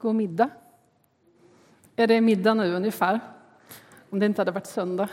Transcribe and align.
God 0.00 0.14
middag. 0.14 0.50
Är 1.96 2.06
det 2.06 2.20
middag 2.20 2.54
nu 2.54 2.74
ungefär? 2.74 3.20
Om 4.10 4.18
det 4.18 4.26
inte 4.26 4.40
hade 4.40 4.50
varit 4.50 4.66
söndag. 4.66 5.08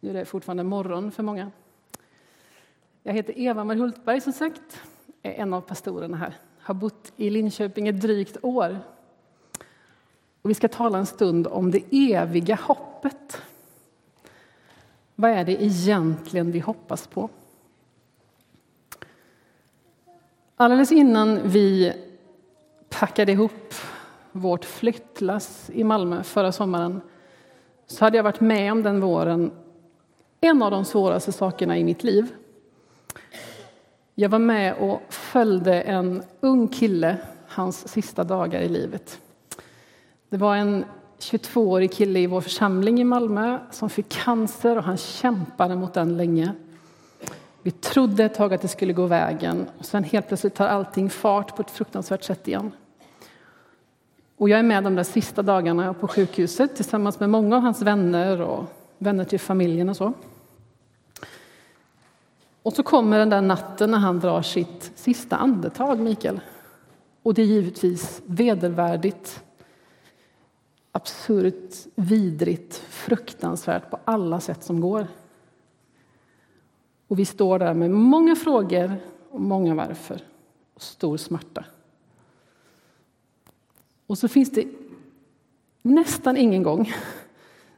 Nu 0.00 0.10
är 0.10 0.14
det 0.14 0.24
fortfarande 0.24 0.64
morgon 0.64 1.12
för 1.12 1.22
många. 1.22 1.50
Jag 3.02 3.12
heter 3.12 3.38
Eva-Marie 3.38 3.80
Hultberg 3.80 4.20
som 4.20 4.32
sagt, 4.32 4.80
är 5.22 5.32
en 5.32 5.54
av 5.54 5.60
pastorerna 5.60 6.16
här. 6.16 6.34
Har 6.58 6.74
bott 6.74 7.12
i 7.16 7.30
Linköping 7.30 7.88
ett 7.88 8.00
drygt 8.00 8.36
år. 8.42 8.78
Och 10.42 10.50
vi 10.50 10.54
ska 10.54 10.68
tala 10.68 10.98
en 10.98 11.06
stund 11.06 11.46
om 11.46 11.70
det 11.70 11.84
eviga 11.90 12.54
hoppet. 12.54 13.42
Vad 15.14 15.30
är 15.30 15.44
det 15.44 15.62
egentligen 15.62 16.52
vi 16.52 16.58
hoppas 16.58 17.06
på? 17.06 17.30
Alldeles 20.56 20.92
innan 20.92 21.48
vi 21.48 21.92
packade 23.00 23.32
ihop 23.32 23.74
vårt 24.32 24.64
flyttlass 24.64 25.70
i 25.74 25.84
Malmö 25.84 26.22
förra 26.22 26.52
sommaren 26.52 27.00
så 27.86 28.04
hade 28.04 28.16
jag 28.16 28.24
varit 28.24 28.40
med 28.40 28.72
om 28.72 28.82
den 28.82 29.00
våren 29.00 29.50
en 30.40 30.62
av 30.62 30.70
de 30.70 30.84
svåraste 30.84 31.32
sakerna 31.32 31.78
i 31.78 31.84
mitt 31.84 32.04
liv. 32.04 32.26
Jag 34.14 34.28
var 34.28 34.38
med 34.38 34.74
och 34.74 35.00
följde 35.08 35.80
en 35.80 36.22
ung 36.40 36.68
kille 36.68 37.16
hans 37.48 37.88
sista 37.88 38.24
dagar 38.24 38.60
i 38.60 38.68
livet. 38.68 39.20
Det 40.28 40.36
var 40.36 40.56
en 40.56 40.84
22-årig 41.18 41.92
kille 41.92 42.20
i 42.20 42.26
vår 42.26 42.40
församling 42.40 43.00
i 43.00 43.04
Malmö 43.04 43.58
som 43.70 43.90
fick 43.90 44.08
cancer 44.08 44.76
och 44.76 44.84
han 44.84 44.96
kämpade 44.96 45.76
mot 45.76 45.94
den 45.94 46.16
länge. 46.16 46.52
Vi 47.62 47.70
trodde 47.70 48.24
ett 48.24 48.34
tag 48.34 48.54
att 48.54 48.62
det 48.62 48.68
skulle 48.68 48.92
gå 48.92 49.06
vägen 49.06 49.66
och 49.78 49.84
sen 49.84 50.04
helt 50.04 50.28
plötsligt 50.28 50.54
tar 50.54 50.66
allting 50.66 51.10
fart 51.10 51.56
på 51.56 51.62
ett 51.62 51.70
fruktansvärt 51.70 52.22
sätt 52.22 52.48
igen. 52.48 52.72
Och 54.36 54.48
jag 54.48 54.58
är 54.58 54.62
med 54.62 54.84
de 54.84 54.94
där 54.94 55.04
sista 55.04 55.42
dagarna 55.42 55.94
på 55.94 56.08
sjukhuset 56.08 56.76
tillsammans 56.76 57.20
med 57.20 57.30
många 57.30 57.56
av 57.56 57.62
hans 57.62 57.82
vänner 57.82 58.40
och 58.40 58.64
vänner 58.98 59.24
till 59.24 59.40
familjen 59.40 59.88
och 59.88 59.96
så. 59.96 60.12
Och 62.62 62.72
så 62.72 62.82
kommer 62.82 63.18
den 63.18 63.30
där 63.30 63.40
natten 63.40 63.90
när 63.90 63.98
han 63.98 64.20
drar 64.20 64.42
sitt 64.42 64.92
sista 64.94 65.36
andetag, 65.36 66.00
Mikael. 66.00 66.40
Och 67.22 67.34
det 67.34 67.42
är 67.42 67.46
givetvis 67.46 68.22
vedervärdigt, 68.26 69.44
absurt, 70.92 71.74
vidrigt, 71.94 72.74
fruktansvärt 72.74 73.90
på 73.90 73.98
alla 74.04 74.40
sätt 74.40 74.64
som 74.64 74.80
går. 74.80 75.06
Och 77.08 77.18
vi 77.18 77.24
står 77.24 77.58
där 77.58 77.74
med 77.74 77.90
många 77.90 78.36
frågor 78.36 78.96
och 79.30 79.40
många 79.40 79.74
varför 79.74 80.20
och 80.74 80.82
stor 80.82 81.16
smärta. 81.16 81.64
Och 84.14 84.18
så 84.18 84.28
finns 84.28 84.50
det 84.50 84.66
nästan 85.82 86.36
ingen 86.36 86.62
gång 86.62 86.92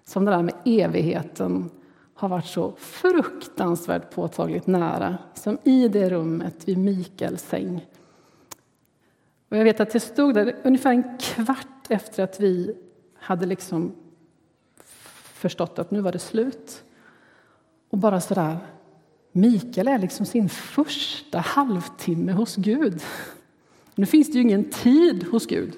som 0.04 0.24
det 0.24 0.30
där 0.30 0.42
med 0.42 0.54
evigheten 0.64 1.70
har 2.14 2.28
varit 2.28 2.46
så 2.46 2.72
fruktansvärt 2.78 4.10
påtagligt 4.14 4.66
nära 4.66 5.18
som 5.34 5.58
i 5.64 5.88
det 5.88 6.10
rummet 6.10 6.68
vid 6.68 6.78
Mikaels 6.78 7.42
säng. 7.42 7.86
Och 9.48 9.56
jag 9.56 9.64
vet 9.64 9.80
att 9.80 9.94
jag 9.94 10.02
stod 10.02 10.34
där 10.34 10.56
ungefär 10.64 10.90
en 10.90 11.18
kvart 11.18 11.86
efter 11.88 12.22
att 12.24 12.40
vi 12.40 12.76
hade 13.14 13.46
liksom 13.46 13.92
förstått 15.22 15.78
att 15.78 15.90
nu 15.90 16.00
var 16.00 16.12
det 16.12 16.18
slut. 16.18 16.84
Och 17.90 17.98
bara 17.98 18.20
så 18.20 18.34
där, 18.34 18.58
Mikael 19.32 19.88
är 19.88 19.98
liksom 19.98 20.26
sin 20.26 20.48
första 20.48 21.38
halvtimme 21.38 22.32
hos 22.32 22.56
Gud. 22.56 23.02
Nu 23.94 24.06
finns 24.06 24.26
det 24.26 24.34
ju 24.34 24.42
ingen 24.42 24.70
tid 24.70 25.26
hos 25.30 25.46
Gud. 25.46 25.76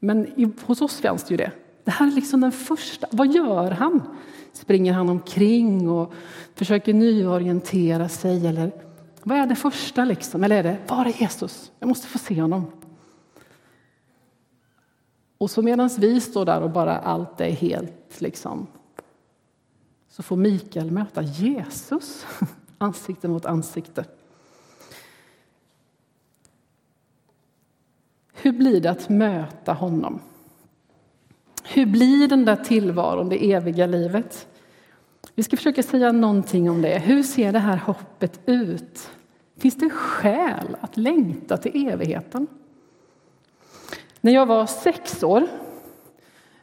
Men 0.00 0.52
hos 0.66 0.82
oss 0.82 1.00
fanns 1.00 1.24
det 1.24 1.30
ju 1.30 1.36
det. 1.36 1.52
Det 1.84 1.90
här 1.90 2.06
är 2.06 2.10
liksom 2.10 2.40
den 2.40 2.52
första. 2.52 3.06
Vad 3.10 3.34
gör 3.34 3.70
han? 3.70 4.02
Springer 4.52 4.92
han 4.92 5.08
omkring 5.08 5.90
och 5.90 6.12
försöker 6.54 6.94
nyorientera 6.94 8.08
sig? 8.08 8.46
Eller 8.46 8.72
vad 9.22 9.38
är 9.38 9.46
det 9.46 9.56
första? 9.56 10.04
Liksom? 10.04 10.44
Eller 10.44 10.56
är 10.56 10.62
det, 10.62 10.78
var 10.88 11.04
är 11.04 11.20
Jesus? 11.20 11.72
Jag 11.78 11.88
måste 11.88 12.06
få 12.06 12.18
se 12.18 12.40
honom. 12.40 12.66
Och 15.38 15.50
så 15.50 15.62
medan 15.62 15.90
vi 15.98 16.20
står 16.20 16.44
där 16.44 16.60
och 16.60 16.70
bara 16.70 16.98
allt 16.98 17.40
är 17.40 17.50
helt 17.50 18.20
liksom 18.20 18.66
så 20.10 20.22
får 20.22 20.36
Mikael 20.36 20.90
möta 20.90 21.22
Jesus 21.22 22.26
ansikte 22.78 23.28
mot 23.28 23.46
ansikte. 23.46 24.04
Hur 28.42 28.52
blir 28.52 28.80
det 28.80 28.90
att 28.90 29.08
möta 29.08 29.72
honom? 29.72 30.20
Hur 31.64 31.86
blir 31.86 32.28
den 32.28 32.44
där 32.44 32.56
tillvaron, 32.56 33.28
det 33.28 33.52
eviga 33.52 33.86
livet? 33.86 34.46
Vi 35.34 35.42
ska 35.42 35.56
försöka 35.56 35.82
säga 35.82 36.12
någonting 36.12 36.70
om 36.70 36.82
det. 36.82 36.98
Hur 36.98 37.22
ser 37.22 37.52
det 37.52 37.58
här 37.58 37.76
hoppet 37.76 38.40
ut? 38.46 39.10
Finns 39.56 39.74
det 39.74 39.90
skäl 39.90 40.76
att 40.80 40.96
längta 40.96 41.56
till 41.56 41.88
evigheten? 41.88 42.46
När 44.20 44.32
jag 44.32 44.46
var 44.46 44.66
sex 44.66 45.22
år, 45.22 45.46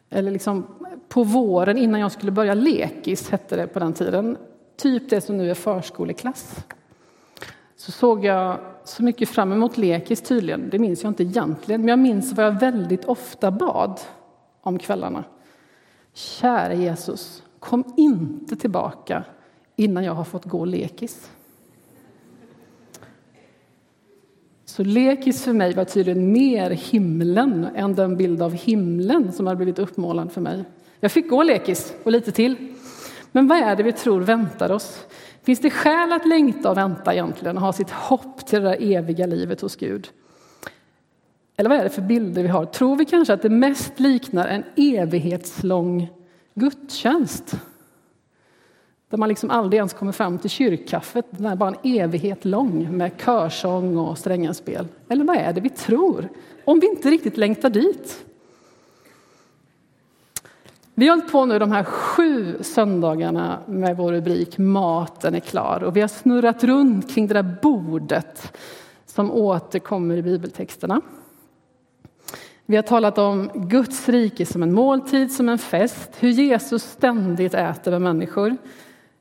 eller 0.10 0.32
liksom 0.32 0.66
på 1.08 1.24
våren 1.24 1.78
innan 1.78 2.00
jag 2.00 2.12
skulle 2.12 2.32
börja 2.32 2.54
lekis, 2.54 3.30
hette 3.30 3.56
det 3.56 3.68
på 3.68 3.80
den 3.80 3.94
tiden, 3.94 4.38
typ 4.78 5.10
det 5.10 5.22
som 5.22 5.38
nu 5.38 5.50
är 5.50 5.54
förskoleklass, 5.54 6.56
så 7.78 7.92
såg 7.92 8.26
jag 8.26 8.60
så 8.84 9.04
mycket 9.04 9.30
fram 9.30 9.52
emot 9.52 9.78
lekis 9.78 10.22
tydligen. 10.22 10.70
Det 10.70 10.80
minns 10.80 11.04
jag 11.04 11.12
inte 11.12 11.24
egentligen, 11.24 11.82
men 11.82 11.88
jag 11.88 12.00
minns 12.00 12.34
vad 12.34 12.46
jag 12.46 12.60
väldigt 12.60 13.06
ofta 13.06 13.52
bad 13.52 14.00
om 14.62 14.80
kvällarna. 14.80 15.24
Kära 16.14 16.74
Jesus, 16.74 17.44
kom 17.60 17.84
inte 17.98 18.56
tillbaka 18.56 19.24
innan 19.76 20.04
jag 20.04 20.14
har 20.14 20.24
fått 20.24 20.46
gå 20.46 20.66
lekis. 20.66 21.32
Så 24.66 24.84
lekis 24.84 25.44
för 25.44 25.54
mig 25.54 25.74
var 25.74 25.86
tydligen 25.86 26.32
mer 26.32 26.70
himlen 26.70 27.68
än 27.76 27.96
den 27.96 28.18
bild 28.18 28.42
av 28.42 28.54
himlen 28.54 29.32
som 29.32 29.48
har 29.48 29.56
blivit 29.56 29.80
uppmålad 29.80 30.32
för 30.32 30.42
mig. 30.42 30.64
Jag 31.00 31.12
fick 31.12 31.30
gå 31.30 31.44
lekis 31.44 31.94
och 32.04 32.12
lite 32.12 32.32
till. 32.32 32.56
Men 33.32 33.48
vad 33.48 33.58
är 33.58 33.76
det 33.76 33.84
vi 33.84 33.92
tror 33.92 34.22
väntar 34.22 34.72
oss? 34.72 35.06
Finns 35.48 35.60
det 35.60 35.70
skäl 35.70 36.12
att 36.12 36.28
längta 36.28 36.72
och 36.72 36.78
vänta 36.78 37.14
egentligen 37.14 37.58
och 37.58 37.64
ha 37.64 37.74
sitt 37.74 37.90
hopp 37.90 38.46
till 38.46 38.62
det 38.62 38.70
där 38.70 38.78
eviga 38.82 39.26
livet 39.26 39.62
hos 39.62 39.76
Gud? 39.76 40.10
Eller 41.58 41.70
vad 41.70 41.80
är 41.80 41.84
det 41.84 41.90
för 41.90 42.02
bilder 42.02 42.44
vi 42.44 42.48
har? 42.48 42.66
Tror 42.66 42.96
vi 42.96 43.06
kanske 43.06 43.34
att 43.34 43.42
det 43.42 43.50
mest 43.50 44.00
liknar 44.00 44.48
en 44.48 44.64
evighetslång 44.76 46.08
gudstjänst? 46.54 47.56
Där 49.10 49.18
man 49.18 49.30
liksom 49.30 49.50
aldrig 49.50 49.78
ens 49.78 49.94
kommer 49.94 50.12
fram 50.12 50.38
till 50.40 50.50
kyrkkaffet, 50.50 51.26
den 51.30 51.46
är 51.46 51.56
bara 51.56 51.70
en 51.70 51.98
evighet 51.98 52.46
lång 52.46 52.98
med 52.98 53.12
körsång 53.26 53.98
och 53.98 54.18
strängaspel. 54.18 54.88
Eller 55.10 55.26
vad 55.26 55.38
är 55.38 55.54
det 55.54 55.62
vi 55.62 55.70
tror? 55.70 56.30
Om 56.66 56.80
vi 56.80 56.88
inte 56.90 57.10
riktigt 57.10 57.38
längtar 57.38 57.70
dit. 57.70 58.26
Vi 61.00 61.08
har 61.08 61.16
hållit 61.16 61.32
på 61.32 61.46
nu 61.46 61.60
de 61.60 61.72
här 61.72 61.84
sju 61.84 62.58
söndagarna 62.62 63.60
med 63.66 63.98
vår 63.98 64.12
rubrik 64.12 64.58
Maten 64.58 65.36
är 65.36 65.40
klar 65.40 65.84
och 65.84 65.96
vi 65.96 66.02
har 66.02 66.08
snurrat 66.08 66.64
runt 66.64 67.14
kring 67.14 67.28
det 67.28 67.34
där 67.34 67.56
bordet 67.62 68.58
som 69.06 69.32
återkommer 69.32 70.18
i 70.18 70.22
bibeltexterna. 70.22 71.02
Vi 72.66 72.76
har 72.76 72.84
talat 72.84 73.18
om 73.18 73.50
Guds 73.54 74.10
rike 74.10 74.46
som 74.46 74.64
en 74.64 74.74
måltid, 74.74 75.32
som 75.32 75.50
en 75.50 75.58
fest, 75.58 76.10
hur 76.20 76.30
Jesus 76.30 76.84
ständigt 76.84 77.54
äter 77.54 77.92
med 77.92 78.02
människor 78.02 78.58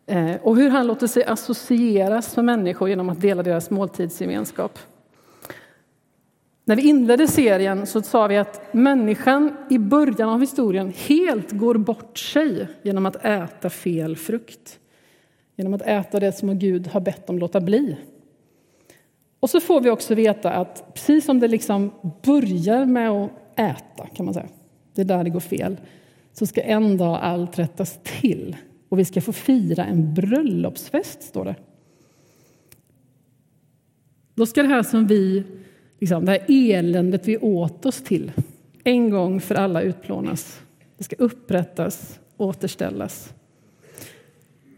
eh, 0.06 0.34
och 0.42 0.56
hur 0.56 0.70
han 0.70 0.86
låter 0.86 1.06
sig 1.06 1.24
associeras 1.24 2.36
med 2.36 2.44
människor 2.44 2.88
genom 2.88 3.08
att 3.08 3.20
dela 3.20 3.42
deras 3.42 3.70
måltidsgemenskap. 3.70 4.78
När 6.68 6.76
vi 6.76 6.82
inledde 6.82 7.28
serien 7.28 7.86
så 7.86 8.02
sa 8.02 8.26
vi 8.26 8.36
att 8.36 8.74
människan 8.74 9.56
i 9.70 9.78
början 9.78 10.28
av 10.28 10.40
historien 10.40 10.92
helt 10.96 11.52
går 11.52 11.74
bort 11.74 12.18
sig 12.18 12.68
genom 12.82 13.06
att 13.06 13.24
äta 13.24 13.70
fel 13.70 14.16
frukt. 14.16 14.78
Genom 15.56 15.74
att 15.74 15.82
äta 15.82 16.20
det 16.20 16.32
som 16.32 16.58
Gud 16.58 16.86
har 16.86 17.00
bett 17.00 17.26
dem 17.26 17.38
låta 17.38 17.60
bli. 17.60 17.96
Och 19.40 19.50
så 19.50 19.60
får 19.60 19.80
vi 19.80 19.90
också 19.90 20.14
veta 20.14 20.52
att 20.52 20.94
precis 20.94 21.24
som 21.24 21.40
det 21.40 21.48
liksom 21.48 21.92
börjar 22.22 22.84
med 22.84 23.10
att 23.10 23.30
äta, 23.56 24.06
kan 24.06 24.24
man 24.24 24.34
säga, 24.34 24.48
det 24.94 25.00
är 25.00 25.04
där 25.04 25.24
det 25.24 25.30
går 25.30 25.40
fel, 25.40 25.76
så 26.32 26.46
ska 26.46 26.62
en 26.62 26.96
dag 26.96 27.18
allt 27.22 27.58
rättas 27.58 27.98
till. 28.02 28.56
Och 28.88 28.98
vi 28.98 29.04
ska 29.04 29.20
få 29.20 29.32
fira 29.32 29.84
en 29.84 30.14
bröllopsfest, 30.14 31.22
står 31.22 31.44
det. 31.44 31.54
Då 34.34 34.46
ska 34.46 34.62
det 34.62 34.68
här 34.68 34.82
som 34.82 35.06
vi 35.06 35.44
liksom, 36.00 36.24
det 36.24 36.32
här 36.32 36.44
eländet 36.48 37.28
vi 37.28 37.38
åt 37.38 37.86
oss 37.86 38.02
till 38.02 38.32
en 38.84 39.10
gång 39.10 39.40
för 39.40 39.54
alla 39.54 39.82
utplånas. 39.82 40.60
Det 40.98 41.04
ska 41.04 41.16
upprättas, 41.16 42.18
återställas. 42.36 43.32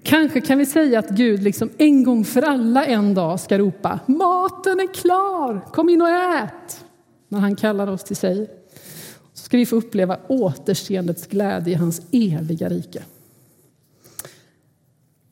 Kanske 0.02 0.40
kan 0.40 0.58
vi 0.58 0.66
säga 0.66 0.98
att 0.98 1.08
Gud 1.08 1.42
liksom 1.42 1.70
en 1.78 2.04
gång 2.04 2.24
för 2.24 2.42
alla 2.42 2.86
en 2.86 3.14
dag 3.14 3.40
ska 3.40 3.58
ropa 3.58 4.00
maten 4.06 4.80
är 4.80 4.94
klar, 4.94 5.60
kom 5.72 5.88
in 5.88 6.02
och 6.02 6.08
ät. 6.08 6.84
när 7.28 7.38
han 7.38 7.56
kallar 7.56 7.86
oss 7.86 8.04
till 8.04 8.16
sig. 8.16 8.50
Så 9.32 9.44
ska 9.44 9.56
vi 9.56 9.66
få 9.66 9.76
uppleva 9.76 10.18
återseendets 10.28 11.26
glädje 11.26 11.72
i 11.72 11.76
hans 11.76 12.02
eviga 12.12 12.68
rike. 12.68 13.02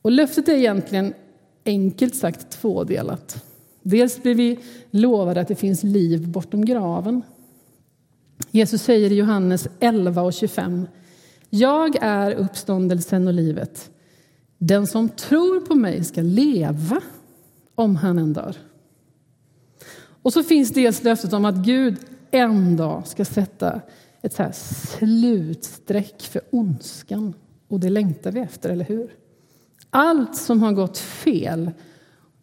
Och 0.01 0.11
löftet 0.11 0.47
är 0.47 0.53
egentligen 0.53 1.13
enkelt 1.65 2.15
sagt 2.15 2.49
tvådelat. 2.49 3.46
Dels 3.89 4.23
blir 4.23 4.35
vi 4.35 4.59
lovade 4.91 5.41
att 5.41 5.47
det 5.47 5.55
finns 5.55 5.83
liv 5.83 6.27
bortom 6.27 6.65
graven. 6.65 7.21
Jesus 8.51 8.81
säger 8.81 9.11
i 9.11 9.15
Johannes 9.15 9.67
11 9.79 10.21
och 10.21 10.33
25. 10.33 10.87
Jag 11.49 11.97
är 12.01 12.31
uppståndelsen 12.31 13.27
och 13.27 13.33
livet. 13.33 13.89
Den 14.57 14.87
som 14.87 15.09
tror 15.09 15.59
på 15.59 15.75
mig 15.75 16.03
ska 16.03 16.21
leva 16.21 17.01
om 17.75 17.95
han 17.95 18.19
än 18.19 18.33
dör. 18.33 18.55
Och 20.21 20.33
så 20.33 20.43
finns 20.43 20.69
dels 20.69 21.03
löftet 21.03 21.33
om 21.33 21.45
att 21.45 21.55
Gud 21.55 21.97
en 22.31 22.77
dag 22.77 23.07
ska 23.07 23.25
sätta 23.25 23.81
ett 24.21 24.33
så 24.33 24.43
här 24.43 24.51
slutstreck 24.51 26.21
för 26.21 26.41
ondskan. 26.49 27.33
Och 27.67 27.79
det 27.79 27.89
längtar 27.89 28.31
vi 28.31 28.39
efter, 28.39 28.69
eller 28.69 28.85
hur? 28.85 29.11
Allt 29.89 30.35
som 30.35 30.61
har 30.61 30.71
gått 30.71 30.97
fel 30.97 31.71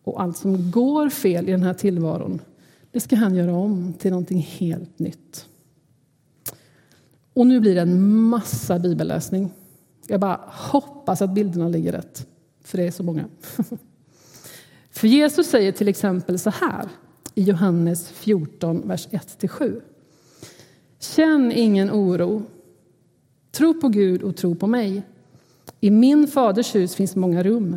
och 0.04 0.22
allt 0.22 0.36
som 0.36 0.70
går 0.70 1.08
fel 1.08 1.48
i 1.48 1.52
den 1.52 1.62
här 1.62 1.74
tillvaron, 1.74 2.40
det 2.90 3.00
ska 3.00 3.16
han 3.16 3.34
göra 3.34 3.54
om 3.54 3.92
till 3.92 4.10
någonting 4.10 4.38
helt 4.38 4.98
nytt. 4.98 5.46
Och 7.34 7.46
nu 7.46 7.60
blir 7.60 7.74
det 7.74 7.80
en 7.80 8.20
massa 8.22 8.78
bibelläsning. 8.78 9.50
Jag 10.06 10.20
bara 10.20 10.40
hoppas 10.46 11.22
att 11.22 11.34
bilderna 11.34 11.68
ligger 11.68 11.92
rätt, 11.92 12.26
för 12.64 12.78
det 12.78 12.84
är 12.84 12.90
så 12.90 13.02
många. 13.02 13.24
För 14.90 15.08
Jesus 15.08 15.46
säger 15.46 15.72
till 15.72 15.88
exempel 15.88 16.38
så 16.38 16.50
här 16.50 16.88
i 17.34 17.42
Johannes 17.42 18.08
14, 18.08 18.88
vers 18.88 19.08
1-7. 19.08 19.80
Känn 21.00 21.52
ingen 21.52 21.90
oro. 21.90 22.42
Tro 23.52 23.80
på 23.80 23.88
Gud 23.88 24.22
och 24.22 24.36
tro 24.36 24.54
på 24.54 24.66
mig. 24.66 25.02
I 25.80 25.90
min 25.90 26.26
faders 26.26 26.74
hus 26.74 26.94
finns 26.94 27.16
många 27.16 27.42
rum. 27.42 27.76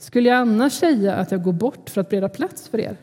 Skulle 0.00 0.28
jag 0.28 0.38
annars 0.38 0.72
säga 0.72 1.14
att 1.14 1.30
jag 1.30 1.42
går 1.42 1.52
bort 1.52 1.90
för 1.90 2.00
att 2.00 2.08
bereda 2.08 2.28
plats 2.28 2.68
för 2.68 2.80
er? 2.80 2.96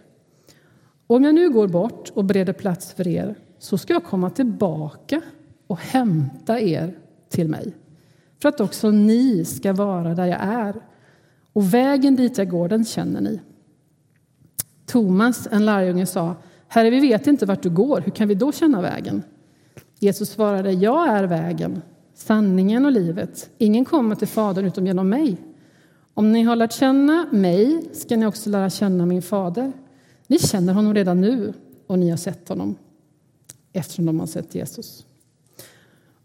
Om 1.08 1.24
jag 1.24 1.36
nu 1.36 1.50
går 1.50 1.68
bort 1.68 2.12
och 2.14 2.26
bereder 2.26 2.54
plats 2.54 2.94
för 2.94 3.08
er 3.08 3.36
så 3.60 3.78
ska 3.78 3.94
jag 3.94 4.04
komma 4.04 4.30
tillbaka 4.30 5.22
och 5.68 5.80
hämta 5.80 6.60
er 6.60 6.98
till 7.30 7.50
mig 7.50 7.74
för 8.42 8.50
att 8.50 8.60
också 8.60 8.92
ni 8.92 9.46
ska 9.46 9.74
vara 9.74 10.16
där 10.16 10.26
jag 10.26 10.42
är. 10.42 10.76
Och 11.54 11.74
vägen 11.74 12.16
dit 12.16 12.38
jag 12.38 12.50
går, 12.50 12.70
den 12.70 12.86
känner 12.86 13.22
ni. 13.22 13.42
Thomas, 14.86 15.48
en 15.52 15.66
lärjunge, 15.66 16.06
sa 16.06 16.36
Herre, 16.68 16.90
vi 16.90 17.00
vet 17.00 17.28
inte 17.28 17.46
vart 17.46 17.64
du 17.64 17.70
går. 17.70 18.02
Hur 18.02 18.12
kan 18.12 18.28
vi 18.28 18.36
då 18.36 18.52
känna 18.52 18.82
vägen? 18.82 19.24
Jesus 20.00 20.30
svarade, 20.30 20.72
jag 20.72 21.08
är 21.08 21.24
vägen, 21.24 21.82
sanningen 22.14 22.86
och 22.86 22.92
livet. 22.92 23.50
Ingen 23.58 23.86
kommer 23.86 24.16
till 24.16 24.28
Fadern 24.28 24.66
utom 24.66 24.88
genom 24.88 25.10
mig. 25.10 25.38
Om 26.18 26.31
ni 26.31 26.44
har 26.44 26.56
lärt 26.56 26.74
känna 26.74 27.28
mig 27.31 27.81
ska 27.94 28.18
ni 28.18 28.25
också 28.25 28.50
lära 28.50 28.69
känna 28.69 29.06
min 29.06 29.22
fader. 29.22 29.72
Ni 30.28 30.40
känner 30.40 30.74
honom 30.74 30.94
redan 30.94 31.22
nu 31.22 31.54
och 31.88 32.00
ni 32.00 32.10
har 32.10 32.18
sett 32.18 32.50
honom 32.50 32.75
eftersom 33.74 34.06
de 34.06 34.19
har 34.19 34.28
sett 34.28 34.56
Jesus. 34.56 35.06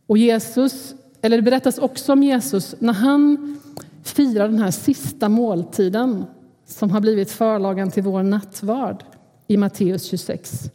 Och 0.07 0.19
Jesus, 0.19 0.95
eller 1.23 1.37
det 1.37 1.43
berättas 1.43 1.79
också 1.79 2.13
om 2.13 2.23
Jesus 2.23 2.75
när 2.79 2.93
han 2.93 3.59
firar 4.03 4.49
den 4.49 4.59
här 4.59 4.71
sista 4.71 5.29
måltiden 5.29 6.25
som 6.67 6.91
har 6.91 7.01
blivit 7.01 7.31
förlagan 7.31 7.91
till 7.91 8.03
vår 8.03 8.23
nattvard 8.23 9.05
i 9.47 9.57
Matteus 9.57 10.05
26. 10.05 10.71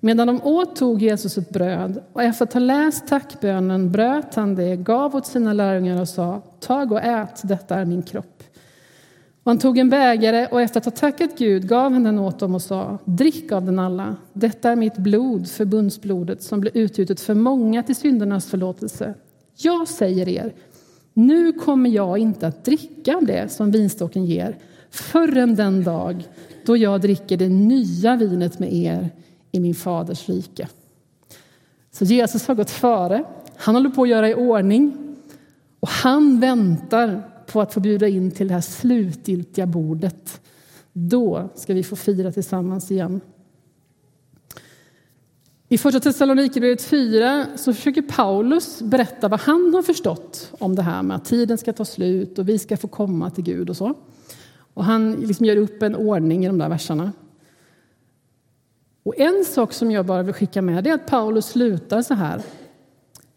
Medan 0.00 0.26
de 0.26 0.42
åt 0.42 0.76
tog 0.76 1.02
Jesus 1.02 1.38
ett 1.38 1.50
bröd 1.50 2.02
och 2.12 2.22
efter 2.22 2.44
att 2.44 2.52
ha 2.52 2.60
läst 2.60 3.08
tackbönen 3.08 3.92
bröt 3.92 4.34
han 4.34 4.54
det, 4.54 4.76
gav 4.76 5.16
åt 5.16 5.26
sina 5.26 5.52
lärjungar 5.52 6.00
och 6.00 6.08
sa 6.08 6.42
Tag 6.60 6.92
och 6.92 7.00
ät, 7.02 7.40
detta 7.42 7.74
är 7.74 7.84
min 7.84 8.02
kropp. 8.02 8.42
Och 9.46 9.50
han 9.50 9.58
tog 9.58 9.78
en 9.78 9.90
bägare 9.90 10.46
och 10.46 10.60
efter 10.60 10.80
att 10.80 10.84
ha 10.84 10.92
tackat 10.92 11.38
Gud 11.38 11.68
gav 11.68 11.92
han 11.92 12.02
den 12.04 12.18
åt 12.18 12.38
dem 12.38 12.54
och 12.54 12.62
sa 12.62 12.98
Drick 13.04 13.52
av 13.52 13.64
den 13.64 13.78
alla, 13.78 14.16
detta 14.32 14.70
är 14.70 14.76
mitt 14.76 14.96
blod, 14.96 15.48
förbundsblodet 15.48 16.42
som 16.42 16.60
blir 16.60 16.76
utgjutet 16.76 17.20
för 17.20 17.34
många 17.34 17.82
till 17.82 17.96
syndernas 17.96 18.46
förlåtelse. 18.46 19.14
Jag 19.56 19.88
säger 19.88 20.28
er, 20.28 20.54
nu 21.14 21.52
kommer 21.52 21.90
jag 21.90 22.18
inte 22.18 22.46
att 22.46 22.64
dricka 22.64 23.16
av 23.16 23.26
det 23.26 23.52
som 23.52 23.70
vinstocken 23.70 24.24
ger 24.24 24.56
förrän 24.90 25.54
den 25.54 25.84
dag 25.84 26.28
då 26.64 26.76
jag 26.76 27.00
dricker 27.00 27.36
det 27.36 27.48
nya 27.48 28.16
vinet 28.16 28.58
med 28.58 28.72
er 28.72 29.10
i 29.52 29.60
min 29.60 29.74
faders 29.74 30.28
rike. 30.28 30.68
Så 31.92 32.04
Jesus 32.04 32.48
har 32.48 32.54
gått 32.54 32.70
före. 32.70 33.24
Han 33.56 33.74
håller 33.74 33.90
på 33.90 34.02
att 34.02 34.08
göra 34.08 34.28
i 34.28 34.34
ordning 34.34 35.16
och 35.80 35.88
han 35.88 36.40
väntar 36.40 37.35
på 37.56 37.60
att 37.60 37.74
få 37.74 37.80
bjuda 37.80 38.08
in 38.08 38.30
till 38.30 38.48
det 38.48 38.54
här 38.54 38.60
slutgiltiga 38.60 39.66
bordet. 39.66 40.40
Då 40.92 41.50
ska 41.54 41.74
vi 41.74 41.82
få 41.82 41.96
fira 41.96 42.32
tillsammans 42.32 42.90
igen. 42.90 43.20
I 45.68 45.78
Första 45.78 46.00
Thessalonikerbrevet 46.00 46.82
4 46.82 47.46
så 47.56 47.74
försöker 47.74 48.02
Paulus 48.02 48.82
berätta 48.82 49.28
vad 49.28 49.40
han 49.40 49.74
har 49.74 49.82
förstått 49.82 50.52
om 50.58 50.74
det 50.74 50.82
här 50.82 51.02
med 51.02 51.16
att 51.16 51.24
tiden 51.24 51.58
ska 51.58 51.72
ta 51.72 51.84
slut 51.84 52.38
och 52.38 52.48
vi 52.48 52.58
ska 52.58 52.76
få 52.76 52.88
komma 52.88 53.30
till 53.30 53.44
Gud 53.44 53.70
och 53.70 53.76
så. 53.76 53.94
Och 54.74 54.84
han 54.84 55.12
liksom 55.12 55.46
gör 55.46 55.56
upp 55.56 55.82
en 55.82 55.96
ordning 55.96 56.44
i 56.44 56.46
de 56.46 56.58
där 56.58 56.68
verserna. 56.68 57.12
Och 59.02 59.18
en 59.18 59.44
sak 59.44 59.72
som 59.72 59.90
jag 59.90 60.06
bara 60.06 60.22
vill 60.22 60.34
skicka 60.34 60.62
med 60.62 60.86
är 60.86 60.94
att 60.94 61.06
Paulus 61.06 61.46
slutar 61.46 62.02
så 62.02 62.14
här. 62.14 62.42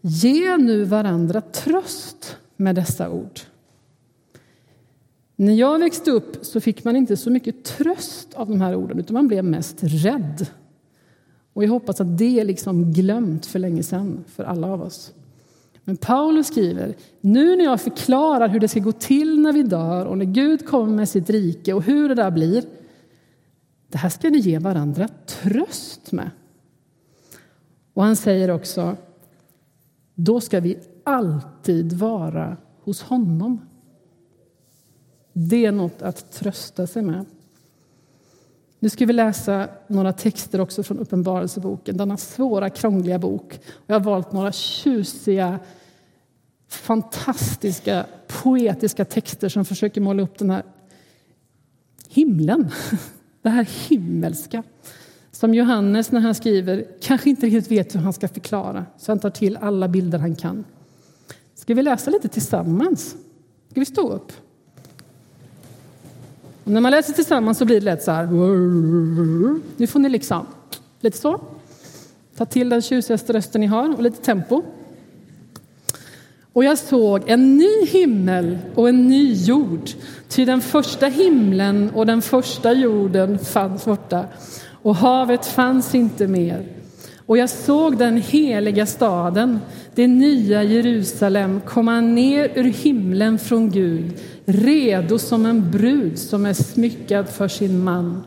Ge 0.02 0.58
nu 0.58 0.84
varandra 0.84 1.42
tröst 1.42 2.38
med 2.56 2.76
dessa 2.76 3.10
ord. 3.10 3.40
När 5.40 5.54
jag 5.54 5.80
växte 5.80 6.12
upp 6.12 6.46
så 6.46 6.62
fick 6.62 6.84
man 6.84 6.96
inte 6.96 7.18
så 7.18 7.30
mycket 7.30 7.64
tröst 7.64 8.34
av 8.34 8.50
de 8.50 8.62
här 8.62 8.76
orden 8.76 9.00
utan 9.00 9.14
man 9.14 9.28
blev 9.28 9.44
mest 9.44 9.78
rädd. 9.82 10.48
Och 11.54 11.64
jag 11.64 11.70
hoppas 11.70 12.02
att 12.02 12.18
det 12.18 12.40
är 12.40 12.46
liksom 12.46 12.94
glömt 12.94 13.46
för 13.46 13.60
länge 13.60 13.84
sedan 13.84 14.24
för 14.28 14.44
alla 14.44 14.68
av 14.68 14.82
oss. 14.82 15.14
Men 15.84 15.98
Paulus 15.98 16.48
skriver, 16.48 16.96
nu 17.22 17.56
när 17.56 17.64
jag 17.64 17.82
förklarar 17.82 18.48
hur 18.48 18.60
det 18.60 18.68
ska 18.68 18.80
gå 18.80 18.92
till 18.92 19.42
när 19.42 19.54
vi 19.54 19.64
dör 19.64 20.06
och 20.06 20.18
när 20.18 20.26
Gud 20.26 20.68
kommer 20.68 20.96
med 20.96 21.10
sitt 21.10 21.30
rike 21.30 21.74
och 21.74 21.84
hur 21.84 22.10
det 22.10 22.16
där 22.16 22.32
blir, 22.32 22.64
det 23.88 23.98
här 23.98 24.10
ska 24.10 24.30
ni 24.30 24.38
ge 24.38 24.60
varandra 24.60 25.08
tröst 25.26 26.12
med. 26.12 26.32
Och 27.94 28.04
han 28.04 28.16
säger 28.16 28.52
också, 28.52 28.98
då 30.16 30.42
ska 30.42 30.60
vi 30.60 30.78
alltid 31.04 31.94
vara 31.94 32.58
hos 32.84 33.02
honom. 33.02 33.69
Det 35.42 35.66
är 35.66 35.72
något 35.72 36.02
att 36.02 36.32
trösta 36.32 36.88
sig 36.88 37.02
med. 37.02 37.26
Nu 38.80 38.90
ska 38.90 39.06
vi 39.06 39.14
läsa 39.14 39.68
några 39.88 40.14
texter 40.14 40.62
också 40.62 40.84
från 40.84 41.00
Uppenbarelseboken, 41.00 41.98
denna 41.98 42.18
svåra, 42.18 42.70
krångliga 42.70 43.20
bok. 43.20 43.60
Jag 43.88 43.96
har 43.96 44.00
valt 44.00 44.32
några 44.32 44.52
tjusiga, 44.52 45.60
fantastiska, 46.68 48.06
poetiska 48.28 49.06
texter 49.06 49.50
som 49.50 49.66
försöker 49.66 50.02
måla 50.02 50.24
upp 50.24 50.38
den 50.38 50.50
här 50.50 50.64
himlen, 52.10 52.72
det 53.42 53.50
här 53.50 53.68
himmelska. 53.90 54.64
Som 55.32 55.54
Johannes, 55.54 56.12
när 56.12 56.20
han 56.20 56.36
skriver, 56.36 56.86
kanske 57.02 57.30
inte 57.30 57.46
riktigt 57.46 57.72
vet 57.72 57.96
hur 57.96 58.00
han 58.00 58.14
ska 58.14 58.28
förklara, 58.28 58.86
så 58.98 59.12
han 59.12 59.20
tar 59.20 59.30
till 59.30 59.58
alla 59.58 59.88
bilder 59.88 60.20
han 60.20 60.36
kan. 60.36 60.64
Ska 61.56 61.74
vi 61.74 61.84
läsa 61.84 62.12
lite 62.12 62.28
tillsammans? 62.28 63.16
Ska 63.70 63.80
vi 63.80 63.86
stå 63.86 64.10
upp? 64.10 64.32
Och 66.70 66.74
när 66.74 66.82
man 66.82 66.92
läser 66.92 67.14
tillsammans 67.14 67.58
så 67.58 67.66
blir 67.66 67.80
det 67.80 67.86
lätt 67.86 68.04
så 68.04 68.12
här. 68.12 68.26
Nu 69.78 69.88
får 69.88 70.00
ni 70.00 70.10
liksom 70.10 70.46
lite 71.02 71.18
så. 71.18 71.42
Ta 72.38 72.46
till 72.46 72.70
den 72.70 72.82
tjusigaste 72.82 73.34
rösten 73.34 73.62
ni 73.62 73.68
har 73.68 73.96
och 73.96 74.02
lite 74.02 74.22
tempo. 74.22 74.62
Och 76.54 76.64
jag 76.64 76.78
såg 76.78 77.30
en 77.30 77.58
ny 77.58 77.86
himmel 77.86 78.58
och 78.76 78.90
en 78.90 79.08
ny 79.08 79.34
jord. 79.34 79.90
Ty 80.28 80.46
den 80.46 80.62
första 80.62 81.06
himlen 81.06 81.90
och 81.90 82.06
den 82.06 82.22
första 82.22 82.74
jorden 82.74 83.40
fanns 83.40 83.86
borta 83.86 84.26
och 84.82 84.96
havet 84.96 85.46
fanns 85.46 85.96
inte 85.96 86.28
mer. 86.28 86.66
Och 87.30 87.38
jag 87.38 87.50
såg 87.50 87.98
den 87.98 88.18
heliga 88.18 88.86
staden, 88.86 89.60
det 89.96 90.08
nya 90.08 90.64
Jerusalem, 90.64 91.62
komma 91.66 92.02
ner 92.02 92.52
ur 92.56 92.64
himlen 92.64 93.40
från 93.40 93.70
Gud, 93.70 94.14
redo 94.46 95.20
som 95.20 95.46
en 95.46 95.72
brud 95.72 96.20
som 96.20 96.46
är 96.46 96.54
smyckad 96.54 97.30
för 97.30 97.48
sin 97.48 97.84
man. 97.84 98.24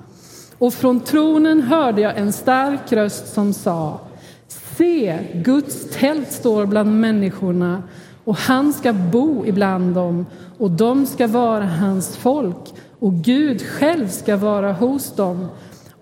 Och 0.58 0.74
från 0.74 1.00
tronen 1.00 1.62
hörde 1.62 2.00
jag 2.00 2.18
en 2.18 2.32
stark 2.32 2.92
röst 2.92 3.34
som 3.34 3.52
sa 3.52 4.00
Se, 4.48 5.18
Guds 5.34 5.86
tält 5.98 6.32
står 6.32 6.66
bland 6.66 7.00
människorna 7.00 7.82
och 8.24 8.36
han 8.36 8.72
ska 8.72 8.92
bo 8.92 9.46
ibland 9.46 9.94
dem 9.94 10.26
och 10.58 10.70
de 10.70 11.06
ska 11.06 11.26
vara 11.26 11.64
hans 11.64 12.16
folk 12.16 12.74
och 12.98 13.12
Gud 13.12 13.62
själv 13.62 14.08
ska 14.08 14.36
vara 14.36 14.72
hos 14.72 15.16
dem 15.16 15.48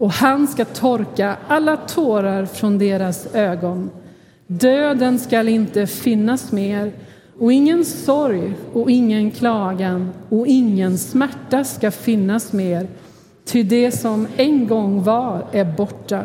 och 0.00 0.10
han 0.10 0.48
ska 0.48 0.64
torka 0.64 1.36
alla 1.48 1.76
tårar 1.76 2.46
från 2.46 2.78
deras 2.78 3.34
ögon. 3.34 3.90
Döden 4.46 5.18
skall 5.18 5.48
inte 5.48 5.86
finnas 5.86 6.52
mer 6.52 6.92
och 7.38 7.52
ingen 7.52 7.84
sorg 7.84 8.54
och 8.72 8.90
ingen 8.90 9.30
klagan 9.30 10.10
och 10.28 10.46
ingen 10.46 10.98
smärta 10.98 11.64
ska 11.64 11.90
finnas 11.90 12.52
mer, 12.52 12.86
ty 13.44 13.62
det 13.62 13.92
som 13.92 14.26
en 14.36 14.66
gång 14.66 15.02
var 15.02 15.46
är 15.52 15.64
borta. 15.64 16.24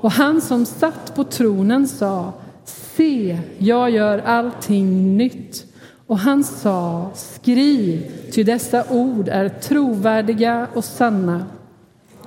Och 0.00 0.10
han 0.10 0.40
som 0.40 0.66
satt 0.66 1.14
på 1.14 1.24
tronen 1.24 1.88
sa, 1.88 2.32
se, 2.64 3.38
jag 3.58 3.90
gör 3.90 4.18
allting 4.18 5.16
nytt. 5.16 5.64
Och 6.06 6.18
han 6.18 6.44
sa, 6.44 7.10
skriv, 7.14 8.12
ty 8.32 8.42
dessa 8.42 8.84
ord 8.90 9.28
är 9.28 9.48
trovärdiga 9.48 10.66
och 10.74 10.84
sanna. 10.84 11.44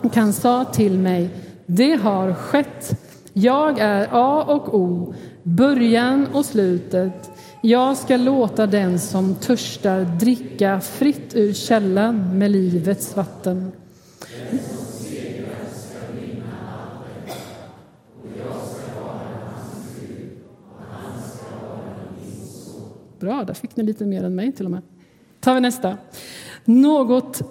Och 0.02 0.16
han 0.16 0.34
sa 0.34 0.66
till 0.66 1.00
mig, 1.00 1.30
det 1.66 1.94
har 1.96 2.34
skett. 2.34 3.00
Jag 3.34 3.80
är 3.80 4.08
A 4.12 4.44
och 4.48 4.76
O, 4.76 5.14
början 5.44 6.28
och 6.34 6.46
slutet. 6.46 7.30
Jag 7.62 7.98
ska 7.98 8.18
låta 8.18 8.68
den 8.68 9.00
som 9.00 9.36
törstar 9.36 10.04
dricka 10.20 10.80
fritt 10.80 11.36
ur 11.36 11.54
källan 11.54 12.38
med 12.38 12.52
livets 12.52 13.16
vatten. 13.16 13.72
Bra, 23.20 23.44
där 23.44 23.54
fick 23.54 23.76
ni 23.76 23.84
lite 23.84 24.06
mer 24.06 24.24
än 24.24 24.36
mig 24.36 24.52
till 24.52 24.66
och 24.66 24.72
med. 24.72 24.82
tar 25.40 25.54
vi 25.54 25.62
nästa. 25.62 25.98
Något, 26.66 27.42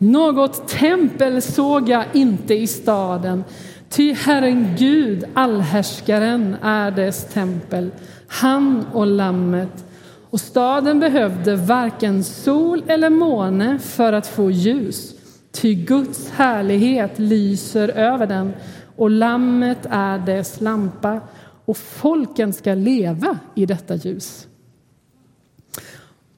något 0.00 0.68
tempel 0.68 1.42
såg 1.42 1.88
jag 1.88 2.04
inte 2.12 2.54
i 2.54 2.66
staden, 2.66 3.44
ty 3.88 4.12
Herren 4.12 4.76
Gud, 4.78 5.24
allhärskaren, 5.34 6.56
är 6.62 6.90
dess 6.90 7.32
tempel, 7.32 7.90
han 8.26 8.86
och 8.92 9.06
lammet. 9.06 9.84
Och 10.30 10.40
staden 10.40 11.00
behövde 11.00 11.56
varken 11.56 12.24
sol 12.24 12.82
eller 12.86 13.10
måne 13.10 13.78
för 13.78 14.12
att 14.12 14.26
få 14.26 14.50
ljus, 14.50 15.14
ty 15.52 15.74
Guds 15.74 16.30
härlighet 16.30 17.18
lyser 17.18 17.88
över 17.88 18.26
den 18.26 18.52
och 18.96 19.10
lammet 19.10 19.86
är 19.90 20.18
dess 20.18 20.60
lampa 20.60 21.20
och 21.64 21.76
folken 21.76 22.52
ska 22.52 22.74
leva 22.74 23.38
i 23.54 23.66
detta 23.66 23.94
ljus. 23.94 24.46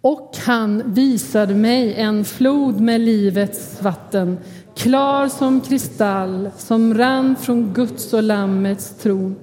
Och 0.03 0.37
han 0.39 0.83
visade 0.87 1.55
mig 1.55 1.95
en 1.95 2.25
flod 2.25 2.81
med 2.81 3.01
livets 3.01 3.83
vatten, 3.83 4.39
klar 4.77 5.29
som 5.29 5.61
kristall, 5.61 6.51
som 6.59 6.95
rann 6.95 7.37
från 7.37 7.73
Guds 7.73 8.13
och 8.13 8.23
Lammets 8.23 8.91
tron. 9.03 9.37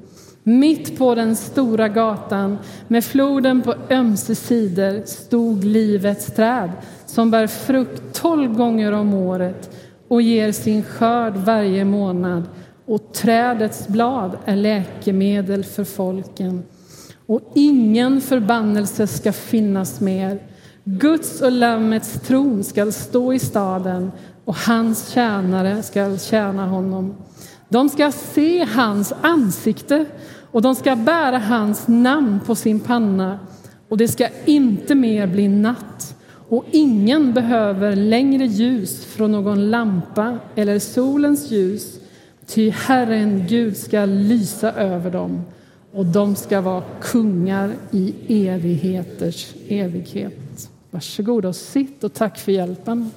Mitt 0.43 0.97
på 0.97 1.15
den 1.15 1.35
stora 1.35 1.87
gatan, 1.87 2.57
med 2.87 3.03
floden 3.05 3.61
på 3.61 3.75
ömse 3.89 4.35
sidor, 4.35 5.05
stod 5.05 5.63
livets 5.63 6.25
träd 6.25 6.71
som 7.05 7.31
bär 7.31 7.47
frukt 7.47 8.13
tolv 8.13 8.53
gånger 8.53 8.91
om 8.91 9.13
året 9.13 9.69
och 10.07 10.21
ger 10.21 10.51
sin 10.51 10.83
skörd 10.83 11.33
varje 11.35 11.85
månad 11.85 12.43
och 12.85 13.13
trädets 13.13 13.87
blad 13.87 14.37
är 14.45 14.55
läkemedel 14.55 15.63
för 15.63 15.83
folken. 15.83 16.63
Och 17.29 17.51
ingen 17.55 18.21
förbannelse 18.21 19.07
ska 19.07 19.31
finnas 19.33 20.01
mer. 20.01 20.39
Guds 20.83 21.41
och 21.41 21.51
Lammets 21.51 22.13
tron 22.27 22.63
skall 22.63 22.93
stå 22.93 23.33
i 23.33 23.39
staden 23.39 24.11
och 24.45 24.55
hans 24.55 25.09
tjänare 25.09 25.83
skall 25.83 26.19
tjäna 26.19 26.67
honom. 26.67 27.15
De 27.69 27.89
ska 27.89 28.11
se 28.11 28.63
hans 28.63 29.13
ansikte 29.21 30.05
och 30.51 30.61
de 30.61 30.75
ska 30.75 30.95
bära 30.95 31.37
hans 31.37 31.87
namn 31.87 32.39
på 32.45 32.55
sin 32.55 32.79
panna 32.79 33.39
och 33.89 33.97
det 33.97 34.07
ska 34.07 34.27
inte 34.45 34.95
mer 34.95 35.27
bli 35.27 35.47
natt 35.47 36.15
och 36.49 36.65
ingen 36.71 37.33
behöver 37.33 37.95
längre 37.95 38.45
ljus 38.45 39.05
från 39.05 39.31
någon 39.31 39.69
lampa 39.69 40.37
eller 40.55 40.79
solens 40.79 41.51
ljus 41.51 41.99
Ty 42.45 42.69
Herren 42.69 43.45
Gud 43.49 43.77
ska 43.77 44.05
lysa 44.05 44.71
över 44.71 45.11
dem 45.11 45.45
och 45.91 46.05
de 46.05 46.35
ska 46.35 46.61
vara 46.61 46.83
kungar 47.01 47.75
i 47.91 48.13
evigheters 48.47 49.53
evighet. 49.67 50.69
Varsågod 50.91 51.45
och 51.45 51.55
sitt 51.55 52.03
och 52.03 52.13
tack 52.13 52.37
för 52.37 52.51
hjälpen. 52.51 53.11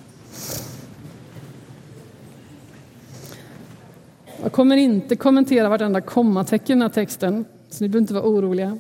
Jag 4.43 4.53
kommer 4.53 4.77
inte 4.77 5.17
kommentera 5.17 5.69
vartenda 5.69 6.01
kommatecken 6.01 6.79
i 6.79 6.81
den 6.81 6.83
här 6.83 6.89
texten, 6.89 7.45
så 7.71 7.85
ni 7.85 7.89
behöver 7.89 8.03
inte 8.03 8.15
vara 8.15 8.25
oroliga. 8.25 8.79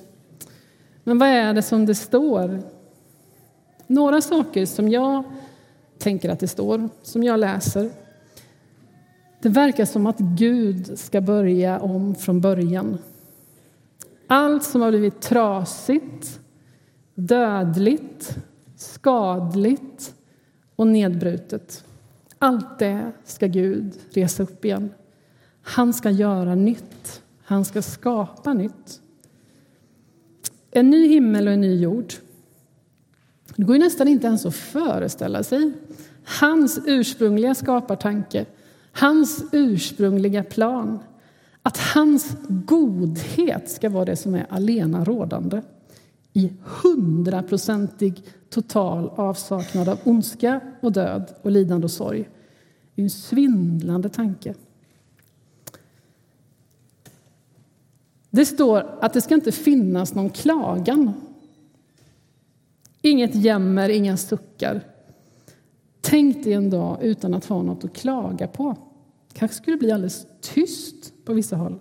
Men 1.04 1.18
vad 1.18 1.28
är 1.28 1.54
det 1.54 1.62
som 1.62 1.86
det 1.86 1.94
står? 1.94 2.62
Några 3.86 4.20
saker 4.20 4.66
som 4.66 4.88
jag 4.88 5.24
tänker 5.98 6.28
att 6.28 6.40
det 6.40 6.48
står, 6.48 6.88
som 7.02 7.22
jag 7.22 7.40
läser. 7.40 7.90
Det 9.42 9.48
verkar 9.48 9.84
som 9.84 10.06
att 10.06 10.18
Gud 10.18 10.98
ska 10.98 11.20
börja 11.20 11.80
om 11.80 12.14
från 12.14 12.40
början. 12.40 12.98
Allt 14.32 14.62
som 14.62 14.80
har 14.80 14.90
blivit 14.90 15.20
trasigt, 15.20 16.40
dödligt, 17.14 18.36
skadligt 18.76 20.14
och 20.76 20.86
nedbrutet. 20.86 21.84
Allt 22.38 22.78
det 22.78 23.12
ska 23.24 23.46
Gud 23.46 23.92
resa 24.10 24.42
upp 24.42 24.64
igen. 24.64 24.90
Han 25.62 25.92
ska 25.92 26.10
göra 26.10 26.54
nytt. 26.54 27.22
Han 27.44 27.64
ska 27.64 27.82
skapa 27.82 28.54
nytt. 28.54 29.00
En 30.70 30.90
ny 30.90 31.08
himmel 31.08 31.46
och 31.46 31.52
en 31.52 31.60
ny 31.60 31.80
jord. 31.80 32.12
Det 33.56 33.62
går 33.62 33.76
ju 33.76 33.82
nästan 33.82 34.08
inte 34.08 34.26
ens 34.26 34.46
att 34.46 34.54
föreställa 34.54 35.42
sig. 35.42 35.72
Hans 36.40 36.80
ursprungliga 36.86 37.54
skapartanke 37.54 38.46
Hans 38.92 39.44
ursprungliga 39.52 40.44
plan. 40.44 40.98
Att 41.62 41.78
hans 41.78 42.36
godhet 42.48 43.70
ska 43.70 43.90
vara 43.90 44.04
det 44.04 44.16
som 44.16 44.34
är 44.34 44.46
alena 44.50 45.04
rådande 45.04 45.62
i 46.32 46.52
hundraprocentig 46.64 48.22
total 48.50 49.08
avsaknad 49.08 49.88
av 49.88 49.98
ondska 50.04 50.60
och 50.80 50.92
död 50.92 51.34
och 51.42 51.50
lidande 51.50 51.84
och 51.84 51.90
sorg. 51.90 52.28
Det 52.94 53.02
är 53.02 53.04
en 53.04 53.10
svindlande 53.10 54.08
tanke. 54.08 54.54
Det 58.30 58.46
står 58.46 58.98
att 59.00 59.12
det 59.12 59.20
ska 59.20 59.34
inte 59.34 59.52
finnas 59.52 60.14
någon 60.14 60.30
klagan. 60.30 61.12
Inget 63.02 63.34
jämmer, 63.34 63.88
inga 63.88 64.16
suckar. 64.16 64.80
Tänk 66.00 66.44
dig 66.44 66.52
en 66.52 66.70
dag 66.70 66.98
utan 67.02 67.34
att 67.34 67.44
ha 67.44 67.62
något 67.62 67.84
att 67.84 67.92
klaga 67.92 68.46
på. 68.46 68.76
Det 69.32 69.38
kanske 69.38 69.56
skulle 69.56 69.76
bli 69.76 69.92
alldeles 69.92 70.26
tyst 70.40 71.12
på 71.24 71.32
vissa 71.32 71.56
håll. 71.56 71.78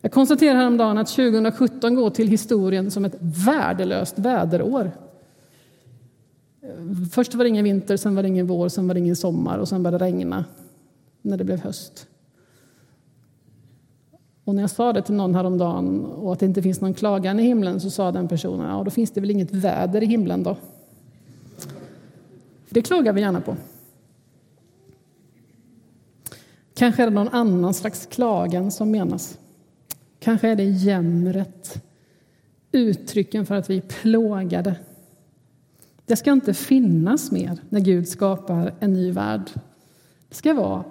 Jag 0.00 0.12
konstaterade 0.12 0.58
häromdagen 0.58 0.98
att 0.98 1.08
2017 1.08 1.94
går 1.94 2.10
till 2.10 2.28
historien 2.28 2.90
som 2.90 3.04
ett 3.04 3.16
värdelöst 3.20 4.18
väderår. 4.18 4.90
Först 7.12 7.34
var 7.34 7.44
det 7.44 7.48
ingen 7.48 7.64
vinter, 7.64 7.96
sen 7.96 8.14
var 8.14 8.22
det 8.22 8.28
ingen 8.28 8.46
vår, 8.46 8.68
sen 8.68 8.88
var 8.88 8.94
det 8.94 9.00
ingen 9.00 9.16
sommar 9.16 9.58
och 9.58 9.68
sen 9.68 9.82
började 9.82 10.04
det 10.04 10.10
regna 10.10 10.44
när 11.22 11.36
det 11.36 11.44
blev 11.44 11.60
höst. 11.60 12.06
Och 14.44 14.54
när 14.54 14.62
jag 14.62 14.70
sa 14.70 14.92
det 14.92 15.02
till 15.02 15.14
någon 15.14 15.34
häromdagen 15.34 16.04
och 16.04 16.32
att 16.32 16.38
det 16.38 16.46
inte 16.46 16.62
finns 16.62 16.80
någon 16.80 16.94
klagan 16.94 17.40
i 17.40 17.42
himlen 17.42 17.80
så 17.80 17.90
sa 17.90 18.12
den 18.12 18.28
personen, 18.28 18.70
ja 18.70 18.84
då 18.84 18.90
finns 18.90 19.10
det 19.10 19.20
väl 19.20 19.30
inget 19.30 19.52
väder 19.52 20.02
i 20.02 20.06
himlen 20.06 20.42
då. 20.42 20.56
Det 22.68 22.82
klagar 22.82 23.12
vi 23.12 23.20
gärna 23.20 23.40
på. 23.40 23.56
Kanske 26.74 27.02
är 27.02 27.06
det 27.06 27.14
någon 27.14 27.28
annan 27.28 27.74
slags 27.74 28.06
klagan 28.06 28.70
som 28.70 28.90
menas. 28.90 29.38
Kanske 30.20 30.48
är 30.48 30.56
det 30.56 30.64
jämret, 30.64 31.84
uttrycken 32.72 33.46
för 33.46 33.54
att 33.54 33.70
vi 33.70 33.76
är 33.76 33.80
plågade. 33.80 34.76
Det 36.06 36.16
ska 36.16 36.32
inte 36.32 36.54
finnas 36.54 37.32
mer 37.32 37.58
när 37.68 37.80
Gud 37.80 38.08
skapar 38.08 38.74
en 38.80 38.92
ny 38.92 39.12
värld. 39.12 39.50
Det 40.28 40.34
ska 40.34 40.54
vara 40.54 40.84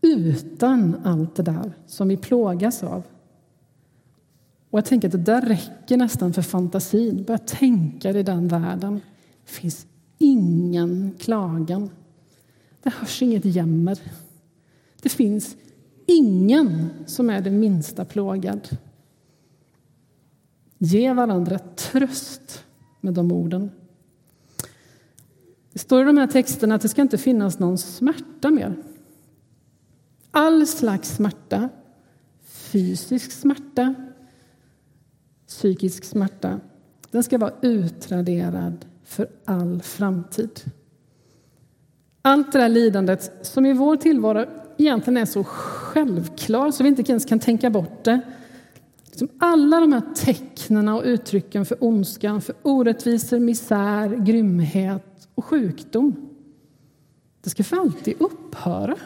utan 0.00 0.96
allt 1.04 1.34
det 1.34 1.42
där 1.42 1.72
som 1.86 2.08
vi 2.08 2.16
plågas 2.16 2.82
av. 2.82 3.02
Och 4.70 4.78
jag 4.78 4.84
tänker 4.84 5.08
att 5.08 5.12
det 5.12 5.18
där 5.18 5.42
räcker 5.42 5.96
nästan 5.96 6.32
för 6.32 6.42
fantasin. 6.42 7.24
Börja 7.26 7.38
tänka 7.38 8.10
i 8.10 8.22
den 8.22 8.48
världen. 8.48 9.00
Det 9.44 9.52
finns 9.52 9.86
ingen 10.18 11.14
klagan. 11.18 11.90
Det 12.82 12.90
hörs 12.90 13.22
inget 13.22 13.44
jämmer. 13.44 13.98
Det 15.06 15.10
finns 15.10 15.56
ingen 16.06 16.88
som 17.06 17.30
är 17.30 17.40
det 17.40 17.50
minsta 17.50 18.04
plågad. 18.04 18.68
Ge 20.78 21.12
varandra 21.12 21.58
tröst 21.58 22.64
med 23.00 23.14
de 23.14 23.32
orden. 23.32 23.70
Det 25.72 25.78
står 25.78 26.02
i 26.02 26.04
de 26.04 26.18
här 26.18 26.26
texterna 26.26 26.74
att 26.74 26.82
det 26.82 26.88
ska 26.88 27.02
inte 27.02 27.18
finnas 27.18 27.58
någon 27.58 27.78
smärta 27.78 28.50
mer. 28.50 28.76
All 30.30 30.66
slags 30.66 31.16
smärta, 31.16 31.68
fysisk 32.44 33.32
smärta, 33.32 33.94
psykisk 35.46 36.04
smärta, 36.04 36.60
den 37.10 37.22
ska 37.22 37.38
vara 37.38 37.54
utraderad 37.62 38.86
för 39.04 39.28
all 39.44 39.82
framtid. 39.82 40.60
Allt 42.22 42.52
det 42.52 42.58
där 42.58 42.68
lidandet 42.68 43.46
som 43.46 43.66
i 43.66 43.72
vår 43.72 43.96
tillvaro 43.96 44.65
egentligen 44.78 45.16
är 45.16 45.24
så 45.24 45.44
självklar 45.44 46.70
så 46.70 46.82
vi 46.82 46.88
inte 46.88 47.12
ens 47.12 47.24
kan 47.24 47.38
tänka 47.38 47.70
bort 47.70 48.04
det. 48.04 48.20
Alla 49.38 49.80
de 49.80 49.92
här 49.92 50.02
tecknen 50.14 50.88
och 50.88 51.02
uttrycken 51.04 51.66
för 51.66 51.84
ondskan, 51.84 52.40
för 52.40 52.54
orättvisor, 52.62 53.38
misär, 53.38 54.16
grymhet 54.16 55.28
och 55.34 55.44
sjukdom. 55.44 56.28
Det 57.40 57.50
ska 57.50 57.64
för 57.64 57.76
alltid 57.76 58.14
upphöra. 58.18 58.96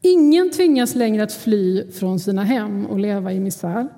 Ingen 0.00 0.50
tvingas 0.50 0.94
längre 0.94 1.22
att 1.22 1.32
fly 1.32 1.90
från 1.90 2.20
sina 2.20 2.44
hem 2.44 2.86
och 2.86 2.98
leva 2.98 3.32
i 3.32 3.40
misär. 3.40 3.88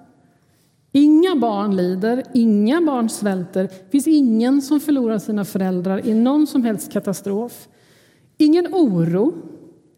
Inga 0.93 1.37
barn 1.37 1.77
lider, 1.77 2.23
inga 2.35 2.81
barn 2.81 3.09
svälter. 3.09 3.63
Det 3.63 3.91
finns 3.91 4.07
ingen 4.07 4.63
som 4.63 4.81
förlorar 4.81 5.19
sina 5.19 5.45
föräldrar 5.45 6.07
i 6.07 6.15
någon 6.15 6.47
som 6.47 6.65
helst 6.65 6.93
katastrof. 6.93 7.69
Ingen 8.39 8.67
oro, 8.75 9.35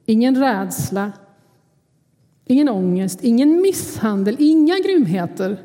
ingen 0.06 0.36
rädsla, 0.36 1.12
ingen 2.44 2.68
ångest, 2.68 3.24
ingen 3.24 3.60
misshandel, 3.60 4.36
inga 4.38 4.74
grymheter, 4.78 5.58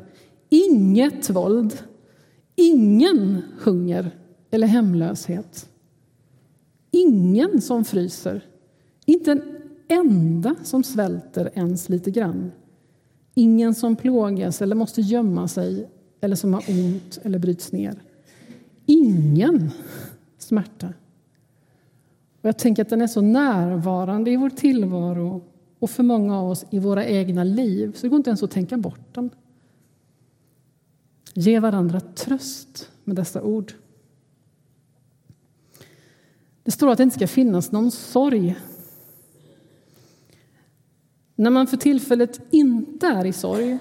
inget 0.48 1.30
våld, 1.30 1.78
ingen 2.56 3.42
hunger 3.60 4.10
eller 4.50 4.66
hemlöshet. 4.66 5.68
Ingen 6.90 7.60
som 7.60 7.84
fryser, 7.84 8.44
inte 9.04 9.30
en 9.32 9.42
enda 9.88 10.54
som 10.64 10.84
svälter 10.84 11.50
ens 11.54 11.88
lite 11.88 12.10
grann. 12.10 12.52
Ingen 13.34 13.74
som 13.74 13.96
plågas 13.96 14.62
eller 14.62 14.76
måste 14.76 15.00
gömma 15.00 15.48
sig 15.48 15.88
eller 16.20 16.36
som 16.36 16.54
har 16.54 16.64
ont 16.68 17.18
eller 17.22 17.38
bryts 17.38 17.72
ner. 17.72 18.02
Ingen 18.86 19.70
smärta. 20.38 20.92
Och 22.46 22.48
jag 22.48 22.58
tänker 22.58 22.82
att 22.82 22.88
den 22.88 23.02
är 23.02 23.06
så 23.06 23.20
närvarande 23.20 24.30
i 24.30 24.36
vår 24.36 24.50
tillvaro 24.50 25.44
och 25.78 25.90
för 25.90 26.02
många 26.02 26.38
av 26.38 26.50
oss 26.50 26.64
i 26.70 26.78
våra 26.78 27.06
egna 27.06 27.44
liv 27.44 27.92
så 27.92 28.02
det 28.02 28.08
går 28.08 28.16
inte 28.16 28.30
ens 28.30 28.42
att 28.42 28.50
tänka 28.50 28.76
bort 28.76 29.14
den. 29.14 29.30
Ge 31.34 31.60
varandra 31.60 32.00
tröst 32.00 32.90
med 33.04 33.16
dessa 33.16 33.42
ord. 33.42 33.72
Det 36.62 36.70
står 36.70 36.90
att 36.90 36.98
det 36.98 37.02
inte 37.02 37.16
ska 37.16 37.26
finnas 37.26 37.72
någon 37.72 37.90
sorg 37.90 38.56
när 41.36 41.50
man 41.50 41.66
för 41.66 41.76
tillfället 41.76 42.40
inte 42.50 43.06
är 43.06 43.24
i 43.24 43.32
sorg 43.32 43.78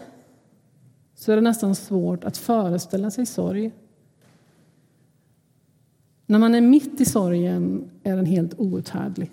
så 1.15 1.31
är 1.31 1.35
det 1.35 1.41
nästan 1.41 1.75
svårt 1.75 2.23
att 2.23 2.37
föreställa 2.37 3.11
sig 3.11 3.25
sorg. 3.25 3.71
När 6.25 6.39
man 6.39 6.55
är 6.55 6.61
mitt 6.61 7.01
i 7.01 7.05
sorgen 7.05 7.89
är 8.03 8.15
den 8.15 8.25
helt 8.25 8.59
outhärdlig. 8.59 9.31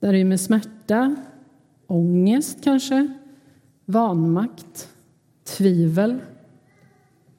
Den 0.00 0.12
rymmer 0.12 0.36
smärta, 0.36 1.16
ångest 1.86 2.58
kanske, 2.64 3.08
vanmakt, 3.84 4.88
tvivel, 5.44 6.18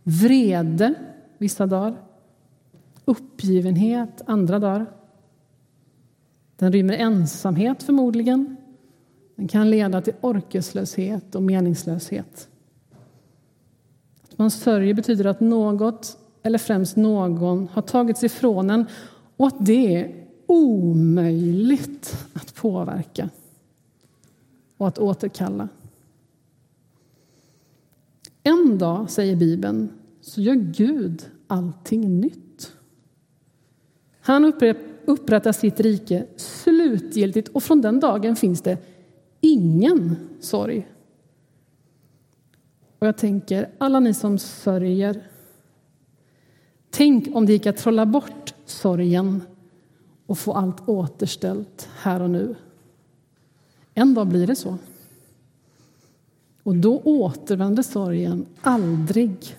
vrede 0.04 0.94
vissa 1.38 1.68
dagar, 1.68 2.02
uppgivenhet 3.06 4.22
andra 4.26 4.60
dagar. 4.60 4.86
Den 6.56 6.72
rymmer 6.72 6.94
ensamhet 6.94 7.84
förmodligen, 7.84 8.58
den 9.36 9.48
kan 9.48 9.70
leda 9.70 10.02
till 10.02 10.14
orkeslöshet 10.22 11.36
och 11.36 11.44
meningslöshet. 11.44 12.50
Att 14.24 14.38
man 14.38 14.52
sörjer 14.52 14.94
betyder 14.94 15.26
att 15.26 15.40
något, 15.40 16.18
eller 16.44 16.58
främst 16.58 16.96
någon, 16.96 17.68
har 17.68 17.82
tagits 17.82 18.24
ifrån 18.24 18.70
en 18.70 18.86
och 19.38 19.48
att 19.48 19.66
det 19.66 19.96
är 19.96 20.26
omöjligt 20.48 22.18
att 22.34 22.56
påverka 22.56 23.30
och 24.78 24.88
att 24.88 25.00
återkalla. 25.00 25.70
En 28.44 28.78
dag, 28.78 29.10
säger 29.10 29.36
Bibeln, 29.36 29.90
så 30.22 30.42
gör 30.42 30.56
Gud 30.56 31.30
allting 31.48 32.22
nytt. 32.22 32.72
Han 34.22 34.54
upprättar 35.06 35.52
sitt 35.52 35.80
rike 35.80 36.26
slutgiltigt 36.36 37.48
och 37.48 37.64
från 37.64 37.82
den 37.82 38.00
dagen 38.00 38.36
finns 38.36 38.62
det 38.62 38.78
ingen 39.40 40.16
sorg. 40.40 40.88
Och 43.00 43.08
jag 43.08 43.18
tänker, 43.18 43.70
alla 43.78 44.00
ni 44.00 44.14
som 44.14 44.38
sörjer, 44.38 45.24
tänk 46.92 47.36
om 47.36 47.46
det 47.46 47.54
gick 47.54 47.66
att 47.66 47.78
trolla 47.78 48.06
bort 48.06 48.54
sorgen 48.66 49.44
och 50.26 50.38
få 50.38 50.54
allt 50.54 50.90
återställt 50.90 51.90
här 51.98 52.22
och 52.22 52.30
nu. 52.30 52.56
En 53.94 54.14
dag 54.14 54.28
blir 54.28 54.48
det 54.48 54.56
så. 54.56 54.78
Och 56.64 56.76
då 56.76 57.00
återvänder 57.00 57.84
sorgen 57.84 58.46
aldrig. 58.62 59.58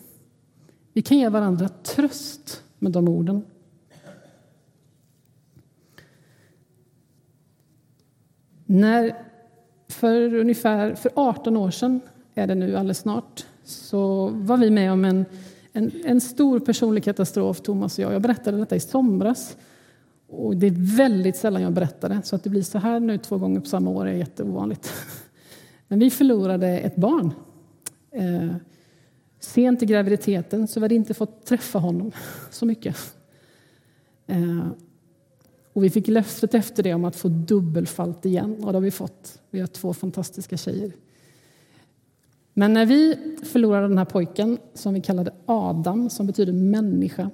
Vi 0.93 1.03
kan 1.03 1.19
ge 1.19 1.29
varandra 1.29 1.69
tröst 1.69 2.63
med 2.79 2.93
de 2.93 3.09
orden. 3.09 3.45
När 8.67 9.17
för 9.89 10.35
ungefär 10.35 10.95
för 10.95 11.13
18 11.15 11.57
år 11.57 11.71
sedan, 11.71 12.01
är 12.35 12.47
det 12.47 12.55
nu 12.55 12.77
alldeles 12.77 12.99
snart, 12.99 13.47
så 13.65 14.29
var 14.29 14.57
vi 14.57 14.71
med 14.71 14.93
om 14.93 15.05
en, 15.05 15.25
en, 15.73 15.93
en 16.05 16.21
stor 16.21 16.61
personlig 16.61 17.05
katastrof, 17.05 17.61
Thomas 17.61 17.99
och 17.99 18.05
jag. 18.05 18.13
Jag 18.13 18.23
berättade 18.23 18.59
detta 18.59 18.77
i 18.77 18.81
somras. 18.81 19.57
Och 20.29 20.57
det 20.57 20.67
är 20.67 20.97
väldigt 20.97 21.37
sällan 21.37 21.63
jag 21.63 21.73
berättar 21.73 22.09
det, 22.09 22.21
så 22.25 22.37
att 22.37 22.45
det 22.45 22.51
blir 22.51 22.63
så 22.63 22.79
här 22.79 23.01
nu 23.01 23.19
två 23.19 23.39
gånger 23.39 23.61
på 23.61 23.67
samma 23.67 23.91
år 23.91 24.07
är 24.07 24.13
jätteovanligt. 24.13 24.93
Men 25.89 25.99
vi 25.99 26.11
förlorade 26.11 26.79
ett 26.79 26.97
barn. 26.97 27.33
Eh, 28.11 28.57
sent 29.41 29.83
i 29.83 29.87
graviditeten, 29.87 30.69
så 30.69 30.81
vi 30.81 30.85
hade 30.85 30.95
inte 30.95 31.15
fått 31.15 31.47
träffa 31.47 31.79
honom 31.79 32.13
så 32.51 32.67
mycket. 32.67 32.97
Eh, 34.27 34.67
och 35.73 35.85
vi 35.85 35.91
fick 35.91 36.09
löftet 36.09 36.55
efter 36.55 36.83
det 36.83 36.95
om 36.95 37.05
att 37.05 37.17
få 37.17 37.29
dubbelfalt 37.29 38.25
igen 38.25 38.65
och 38.65 38.73
det 38.73 38.77
har 38.77 38.83
vi 38.83 38.91
fått. 38.91 39.41
Vi 39.51 39.61
har 39.61 39.67
två 39.67 39.95
fantastiska 39.95 40.57
tjejer. 40.57 40.93
Men 42.55 42.73
när 42.73 42.87
vi 42.87 43.19
förlorade 43.43 43.89
den 43.89 43.99
här 43.99 44.05
pojken 44.05 44.59
som 44.75 44.95
vi 44.95 45.01
kallade 45.01 45.35
Adam, 45.47 46.11
som 46.11 46.27
betyder 46.27 46.53
människa, 46.53 47.31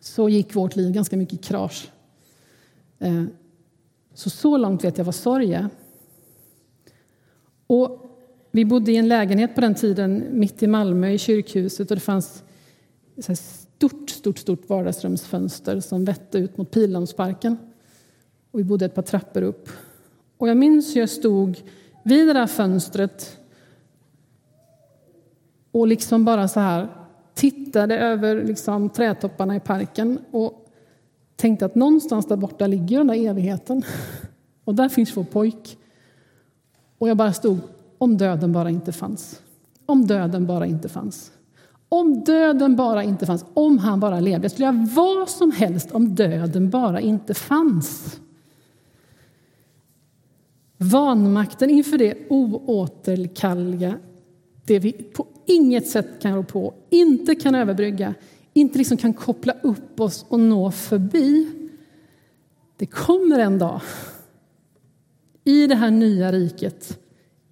så 0.00 0.28
gick 0.28 0.54
vårt 0.54 0.76
liv 0.76 0.92
ganska 0.92 1.16
mycket 1.16 1.34
i 1.34 1.42
krasch. 1.42 1.90
Eh, 2.98 3.24
så 4.14 4.30
så 4.30 4.56
långt 4.56 4.84
vet 4.84 4.98
jag 4.98 5.04
vad 5.04 5.14
sorg 5.14 5.54
är. 5.54 5.68
Och 7.66 8.06
vi 8.50 8.64
bodde 8.64 8.92
i 8.92 8.96
en 8.96 9.08
lägenhet 9.08 9.54
på 9.54 9.60
den 9.60 9.74
tiden 9.74 10.24
mitt 10.30 10.62
i 10.62 10.66
Malmö 10.66 11.10
i 11.10 11.18
kyrkhuset 11.18 11.90
och 11.90 11.96
det 11.96 12.00
fanns 12.00 12.44
stort, 13.76 14.10
stort, 14.10 14.38
stort 14.38 14.68
vardagsrumsfönster 14.68 15.80
som 15.80 16.04
vette 16.04 16.38
ut 16.38 16.56
mot 16.56 16.70
Pildammsparken. 16.70 17.56
Och 18.50 18.58
vi 18.58 18.64
bodde 18.64 18.84
ett 18.84 18.94
par 18.94 19.02
trappor 19.02 19.42
upp. 19.42 19.68
Och 20.36 20.48
jag 20.48 20.56
minns 20.56 20.96
hur 20.96 21.00
jag 21.00 21.10
stod 21.10 21.62
vid 22.04 22.26
det 22.26 22.32
där 22.32 22.46
fönstret 22.46 23.38
och 25.76 25.86
liksom 25.86 26.24
bara 26.24 26.48
så 26.48 26.60
här 26.60 26.88
tittade 27.34 27.98
över 27.98 28.44
liksom 28.44 28.90
trädtopparna 28.90 29.56
i 29.56 29.60
parken 29.60 30.18
och 30.30 30.66
tänkte 31.36 31.66
att 31.66 31.74
någonstans 31.74 32.26
där 32.26 32.36
borta 32.36 32.66
ligger 32.66 32.98
den 32.98 33.06
där 33.06 33.14
evigheten. 33.14 33.82
Och 34.64 34.74
där 34.74 34.88
finns 34.88 35.16
vår 35.16 35.24
pojk. 35.24 35.78
Och 36.98 37.08
jag 37.08 37.16
bara 37.16 37.32
stod, 37.32 37.58
om 37.98 38.16
döden 38.16 38.52
bara 38.52 38.70
inte 38.70 38.92
fanns. 38.92 39.42
Om 39.86 40.06
döden 40.06 40.46
bara 40.46 40.66
inte 40.66 40.88
fanns. 40.88 41.32
Om 41.88 42.24
döden 42.24 42.76
bara 42.76 43.02
inte 43.02 43.26
fanns, 43.26 43.44
om 43.54 43.78
han 43.78 44.00
bara 44.00 44.20
levde. 44.20 44.44
Jag 44.44 44.52
skulle 44.52 44.66
göra 44.66 44.88
vad 44.94 45.28
som 45.28 45.52
helst 45.52 45.92
om 45.92 46.14
döden 46.14 46.70
bara 46.70 47.00
inte 47.00 47.34
fanns. 47.34 48.20
Vanmakten 50.76 51.70
inför 51.70 51.98
det 51.98 52.14
oåterkalleliga, 52.30 53.98
det 54.64 54.78
vi 54.78 54.92
på 54.92 55.26
inget 55.46 55.88
sätt 55.88 56.08
kan 56.20 56.34
rå 56.34 56.42
på, 56.42 56.74
inte 56.90 57.34
kan 57.34 57.54
överbrygga, 57.54 58.14
inte 58.52 58.78
liksom 58.78 58.96
kan 58.96 59.14
koppla 59.14 59.52
upp 59.62 60.00
oss 60.00 60.26
och 60.28 60.40
nå 60.40 60.70
förbi. 60.70 61.48
Det 62.76 62.86
kommer 62.86 63.38
en 63.38 63.58
dag 63.58 63.80
i 65.44 65.66
det 65.66 65.74
här 65.74 65.90
nya 65.90 66.32
riket, 66.32 66.98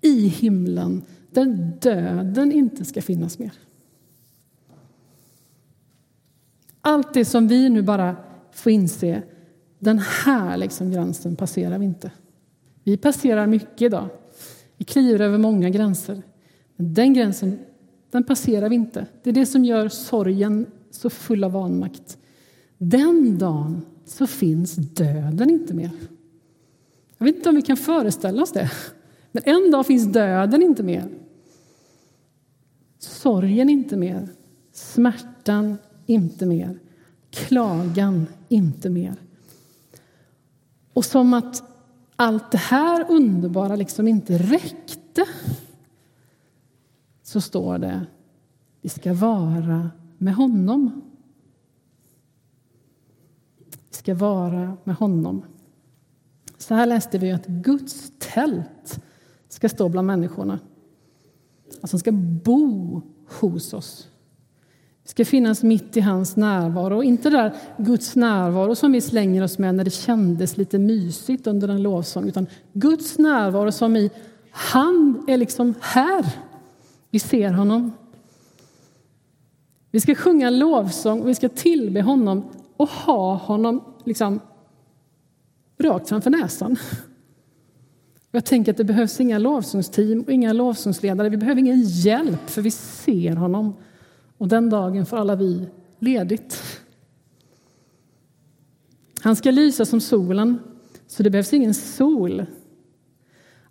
i 0.01 0.29
himlen, 0.29 1.03
där 1.31 1.45
döden 1.81 2.53
inte 2.53 2.85
ska 2.85 3.03
finnas 3.03 3.39
mer. 3.39 3.53
Allt 6.81 7.15
det 7.15 7.25
som 7.25 7.49
vi 7.49 7.69
nu 7.69 7.83
bara 7.83 8.17
får 8.53 8.73
inse, 8.73 9.23
den 9.79 9.99
här 9.99 10.57
liksom 10.57 10.93
gränsen 10.93 11.37
passerar 11.37 11.79
vi 11.79 11.85
inte. 11.85 12.11
Vi 12.85 12.97
passerar 12.97 13.47
mycket 13.47 13.83
idag. 13.83 14.09
Vi 14.77 14.85
kliver 14.85 15.21
över 15.21 15.39
många 15.39 15.71
gränser. 15.71 16.23
Men 16.77 16.95
den 16.95 17.15
gränsen, 17.15 17.59
den 18.15 18.25
passerar 18.25 18.69
vi 18.69 18.75
inte. 18.75 19.07
Det 19.23 19.31
är 19.31 19.35
det 19.35 19.47
som 19.47 19.65
gör 19.65 19.89
sorgen 19.89 20.67
så 20.91 21.11
full 21.11 21.45
av 21.45 21.53
vanmakt. 21.53 22.19
Den 22.79 23.39
dagen 23.39 23.83
så 24.05 24.27
finns 24.27 24.75
döden 24.75 25.51
inte 25.51 25.75
mer. 25.75 25.91
Jag 27.19 27.25
vet 27.25 27.37
inte 27.37 27.49
om 27.49 27.55
vi 27.55 27.63
kan 27.63 27.77
föreställa 27.77 28.43
oss 28.43 28.53
det. 28.53 28.71
Men 29.33 29.43
en 29.47 29.71
dag 29.71 29.87
finns 29.87 30.13
döden 30.13 30.63
inte 30.63 30.83
mer. 30.83 31.09
Sorgen 32.99 33.69
inte 33.69 33.97
mer. 33.97 34.29
Smärtan 34.73 35.79
inte 36.07 36.47
mer. 36.47 36.79
Klagan 37.31 38.27
inte 38.49 38.91
mer. 38.91 39.15
Och 40.93 41.05
som 41.05 41.35
att 41.35 41.63
allt 42.17 42.51
det 42.51 42.59
här 42.59 43.07
underbara 43.09 43.77
liksom 43.77 44.09
inte 44.09 44.39
räckte 44.39 45.27
så 47.35 47.41
står 47.41 47.79
det 47.79 48.07
vi 48.81 48.89
ska 48.89 49.15
vara 49.15 49.91
med 50.19 50.35
honom. 50.35 51.03
Vi 53.69 53.97
ska 53.97 54.15
vara 54.15 54.77
med 54.85 54.97
honom. 54.97 55.43
Så 56.59 56.75
här 56.75 56.87
läste 56.87 57.19
vi 57.19 57.33
att 57.33 57.47
Guds 57.47 58.13
tält 58.19 59.01
ska 59.49 59.69
stå 59.69 59.89
bland 59.89 60.07
människorna. 60.07 60.59
Alltså 61.81 61.99
ska 61.99 62.13
bo 62.13 63.03
hos 63.41 63.73
oss. 63.73 64.09
Vi 65.03 65.09
ska 65.09 65.25
finnas 65.25 65.63
mitt 65.63 65.97
i 65.97 66.01
hans 66.01 66.37
närvaro. 66.37 67.03
Inte 67.03 67.31
där 67.31 67.55
Guds 67.77 68.17
närvaro 68.17 68.75
som 68.75 68.93
vi 68.93 69.01
slänger 69.01 69.43
oss 69.43 69.59
med 69.59 69.75
när 69.75 69.85
det 69.85 69.91
kändes 69.91 70.57
lite 70.57 70.79
mysigt 70.79 71.47
under 71.47 71.69
en 71.69 71.83
lovsång, 71.83 72.29
utan 72.29 72.47
Guds 72.73 73.19
närvaro 73.19 73.73
som 73.73 73.97
i 73.97 74.11
han 74.51 75.25
är 75.29 75.37
liksom 75.37 75.75
här. 75.81 76.54
Vi 77.15 77.19
ser 77.21 77.53
honom. 77.53 77.93
Vi 79.91 80.01
ska 80.01 80.15
sjunga 80.15 80.51
lovsång 80.51 81.21
och 81.21 81.29
vi 81.29 81.35
ska 81.35 81.49
tillbe 81.49 82.03
honom 82.03 82.45
och 82.77 82.89
ha 82.89 83.35
honom 83.35 83.85
liksom 84.05 84.41
rakt 85.79 86.09
framför 86.09 86.31
näsan. 86.31 86.77
Jag 88.31 88.45
tänker 88.45 88.73
att 88.73 88.77
det 88.77 88.85
behövs 88.85 89.21
inga 89.21 89.39
lovsångsteam 89.39 90.21
och 90.21 90.33
inga 90.33 90.53
lovsångsledare. 90.53 91.29
Vi 91.29 91.37
behöver 91.37 91.61
ingen 91.61 91.83
hjälp, 91.83 92.51
för 92.51 92.63
vi 92.63 92.71
ser 92.71 93.37
honom. 93.37 93.77
Och 94.39 94.49
den 94.49 94.71
dagen 94.71 95.07
får 95.07 95.17
alla 95.17 95.37
vi 95.37 95.67
ledigt. 95.99 96.63
Han 99.21 99.37
ska 99.37 99.51
lysa 99.51 99.85
som 99.85 100.01
solen, 100.01 100.59
så 101.07 101.23
det 101.23 101.31
behövs 101.31 101.53
ingen 101.53 101.75
sol. 101.75 102.47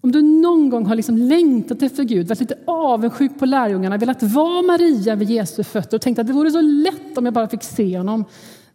Om 0.03 0.11
du 0.11 0.21
någon 0.21 0.69
gång 0.69 0.85
har 0.85 0.95
liksom 0.95 1.17
längtat 1.17 1.81
efter 1.81 2.03
Gud, 2.03 2.27
varit 2.27 2.39
lite 2.39 2.57
avundsjuk 2.65 3.39
på 3.39 3.45
lärjungarna, 3.45 3.97
velat 3.97 4.23
vara 4.23 4.61
Maria 4.61 5.15
vid 5.15 5.29
Jesu 5.29 5.63
fötter 5.63 5.97
och 5.97 6.01
tänkt 6.01 6.19
att 6.19 6.27
det 6.27 6.33
vore 6.33 6.51
så 6.51 6.61
lätt 6.61 7.17
om 7.17 7.25
jag 7.25 7.33
bara 7.33 7.47
fick 7.47 7.63
se 7.63 7.97
honom. 7.97 8.25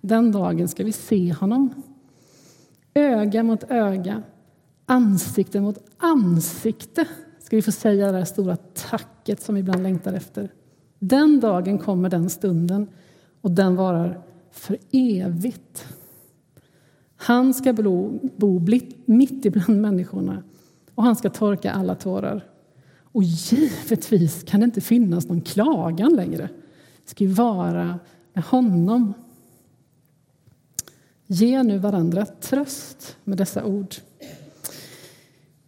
Den 0.00 0.32
dagen 0.32 0.68
ska 0.68 0.84
vi 0.84 0.92
se 0.92 1.32
honom. 1.32 1.82
Öga 2.94 3.42
mot 3.42 3.64
öga, 3.70 4.22
ansikte 4.86 5.60
mot 5.60 5.78
ansikte 5.98 7.04
ska 7.40 7.56
vi 7.56 7.62
få 7.62 7.72
säga 7.72 8.06
det 8.06 8.18
där 8.18 8.24
stora 8.24 8.56
tacket 8.56 9.42
som 9.42 9.54
vi 9.54 9.60
ibland 9.60 9.82
längtar 9.82 10.12
efter. 10.12 10.52
Den 10.98 11.40
dagen 11.40 11.78
kommer 11.78 12.08
den 12.08 12.30
stunden 12.30 12.88
och 13.40 13.50
den 13.50 13.76
varar 13.76 14.20
för 14.52 14.78
evigt. 14.90 15.86
Han 17.16 17.54
ska 17.54 17.72
bo, 17.72 18.20
bo 18.36 18.60
mitt 19.06 19.44
ibland 19.44 19.80
människorna 19.80 20.42
och 20.98 21.04
han 21.04 21.16
ska 21.16 21.30
torka 21.30 21.72
alla 21.72 21.94
tårar. 21.94 22.44
Och 23.12 23.22
givetvis 23.22 24.42
kan 24.42 24.60
det 24.60 24.64
inte 24.64 24.80
finnas 24.80 25.28
någon 25.28 25.40
klagan 25.40 26.16
längre. 26.16 26.48
Det 27.04 27.10
ska 27.10 27.24
ju 27.24 27.30
vara 27.30 27.98
med 28.32 28.44
honom. 28.44 29.14
Ge 31.26 31.62
nu 31.62 31.78
varandra 31.78 32.26
tröst 32.26 33.16
med 33.24 33.38
dessa 33.38 33.64
ord. 33.64 33.94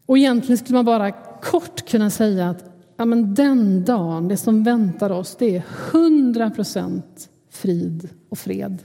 Och 0.06 0.18
egentligen 0.18 0.58
skulle 0.58 0.76
man 0.78 0.84
bara 0.84 1.12
kort 1.42 1.88
kunna 1.88 2.10
säga 2.10 2.50
att 2.50 2.64
ja, 2.96 3.04
men 3.04 3.34
den 3.34 3.84
dagen, 3.84 4.28
det 4.28 4.36
som 4.36 4.62
väntar 4.64 5.10
oss, 5.10 5.36
det 5.38 5.56
är 5.56 5.62
100 5.92 6.50
procent 6.50 7.30
frid 7.50 8.08
och 8.28 8.38
fred. 8.38 8.78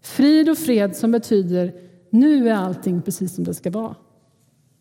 Frid 0.00 0.48
och 0.48 0.58
fred 0.58 0.96
som 0.96 1.12
betyder 1.12 1.74
nu 2.10 2.48
är 2.48 2.54
allting 2.54 3.02
precis 3.02 3.34
som 3.34 3.44
det 3.44 3.54
ska 3.54 3.70
vara. 3.70 3.94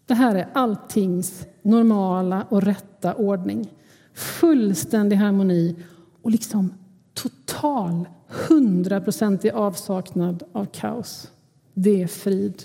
Det 0.06 0.14
här 0.14 0.36
är 0.36 0.48
alltings 0.54 1.46
normala 1.62 2.46
och 2.50 2.62
rätta 2.62 3.14
ordning. 3.14 3.74
Fullständig 4.14 5.16
harmoni 5.16 5.76
och 6.22 6.32
liksom 6.32 6.74
total, 7.14 8.08
hundraprocentig 8.28 9.52
avsaknad 9.52 10.44
av 10.52 10.66
kaos. 10.66 11.32
Det 11.74 12.04
är 12.04 12.08
frid. 12.08 12.64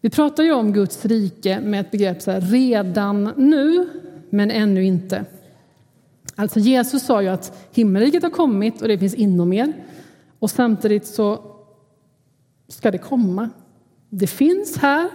Vi 0.00 0.10
pratar 0.10 0.42
ju 0.42 0.52
om 0.52 0.72
Guds 0.72 1.04
rike 1.04 1.60
med 1.60 1.80
ett 1.80 1.90
begrepp 1.90 2.22
så 2.22 2.30
här, 2.30 2.40
redan 2.40 3.32
nu, 3.36 3.88
men 4.30 4.50
ännu 4.50 4.84
inte. 4.84 5.24
Alltså 6.34 6.58
Jesus 6.58 7.06
sa 7.06 7.22
ju 7.22 7.28
att 7.28 7.68
himmelriket 7.72 8.22
har 8.22 8.30
kommit 8.30 8.82
och 8.82 8.88
det 8.88 8.98
finns 8.98 9.14
inom 9.14 9.52
er. 9.52 9.72
Och 10.38 10.50
samtidigt 10.50 11.06
så 11.06 11.42
ska 12.68 12.90
det 12.90 12.98
komma. 12.98 13.50
Det 14.10 14.26
finns 14.26 14.76
här, 14.76 15.08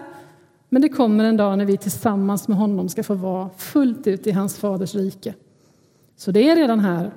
men 0.69 0.81
det 0.81 0.89
kommer 0.89 1.23
en 1.23 1.37
dag 1.37 1.57
när 1.57 1.65
vi 1.65 1.77
tillsammans 1.77 2.47
med 2.47 2.57
honom 2.57 2.89
ska 2.89 3.03
få 3.03 3.13
vara 3.13 3.49
fullt 3.57 4.07
ut 4.07 4.27
i 4.27 4.31
hans 4.31 4.57
faders 4.57 4.95
rike. 4.95 5.33
Så 6.15 6.31
det 6.31 6.49
är 6.49 6.55
redan 6.55 6.79
här, 6.79 7.11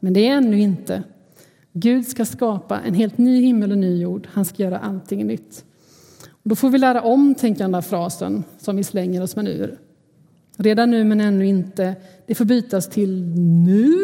men 0.00 0.12
det 0.12 0.28
är 0.28 0.36
ännu 0.36 0.60
inte. 0.60 1.02
Gud 1.72 2.06
ska 2.06 2.24
skapa 2.24 2.80
en 2.80 2.94
helt 2.94 3.18
ny 3.18 3.40
himmel 3.40 3.70
och 3.70 3.78
ny 3.78 4.02
jord. 4.02 4.28
Han 4.32 4.44
ska 4.44 4.62
göra 4.62 4.78
allting 4.78 5.26
nytt. 5.26 5.64
Då 6.42 6.56
får 6.56 6.70
vi 6.70 6.78
lära 6.78 7.02
om, 7.02 7.34
tänker 7.34 7.64
den 7.64 7.72
där 7.72 7.80
frasen 7.80 8.44
som 8.58 8.76
vi 8.76 8.84
slänger 8.84 9.22
oss 9.22 9.36
med 9.36 9.44
nu. 9.44 9.78
Redan 10.56 10.90
nu, 10.90 11.04
men 11.04 11.20
ännu 11.20 11.46
inte. 11.46 11.94
Det 12.26 12.34
får 12.34 12.44
bytas 12.44 12.88
till 12.88 13.22
nu. 13.64 13.96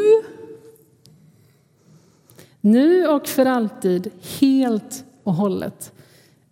Nu 2.60 3.06
och 3.06 3.26
för 3.26 3.46
alltid, 3.46 4.10
helt 4.40 5.04
och 5.22 5.34
hållet. 5.34 5.92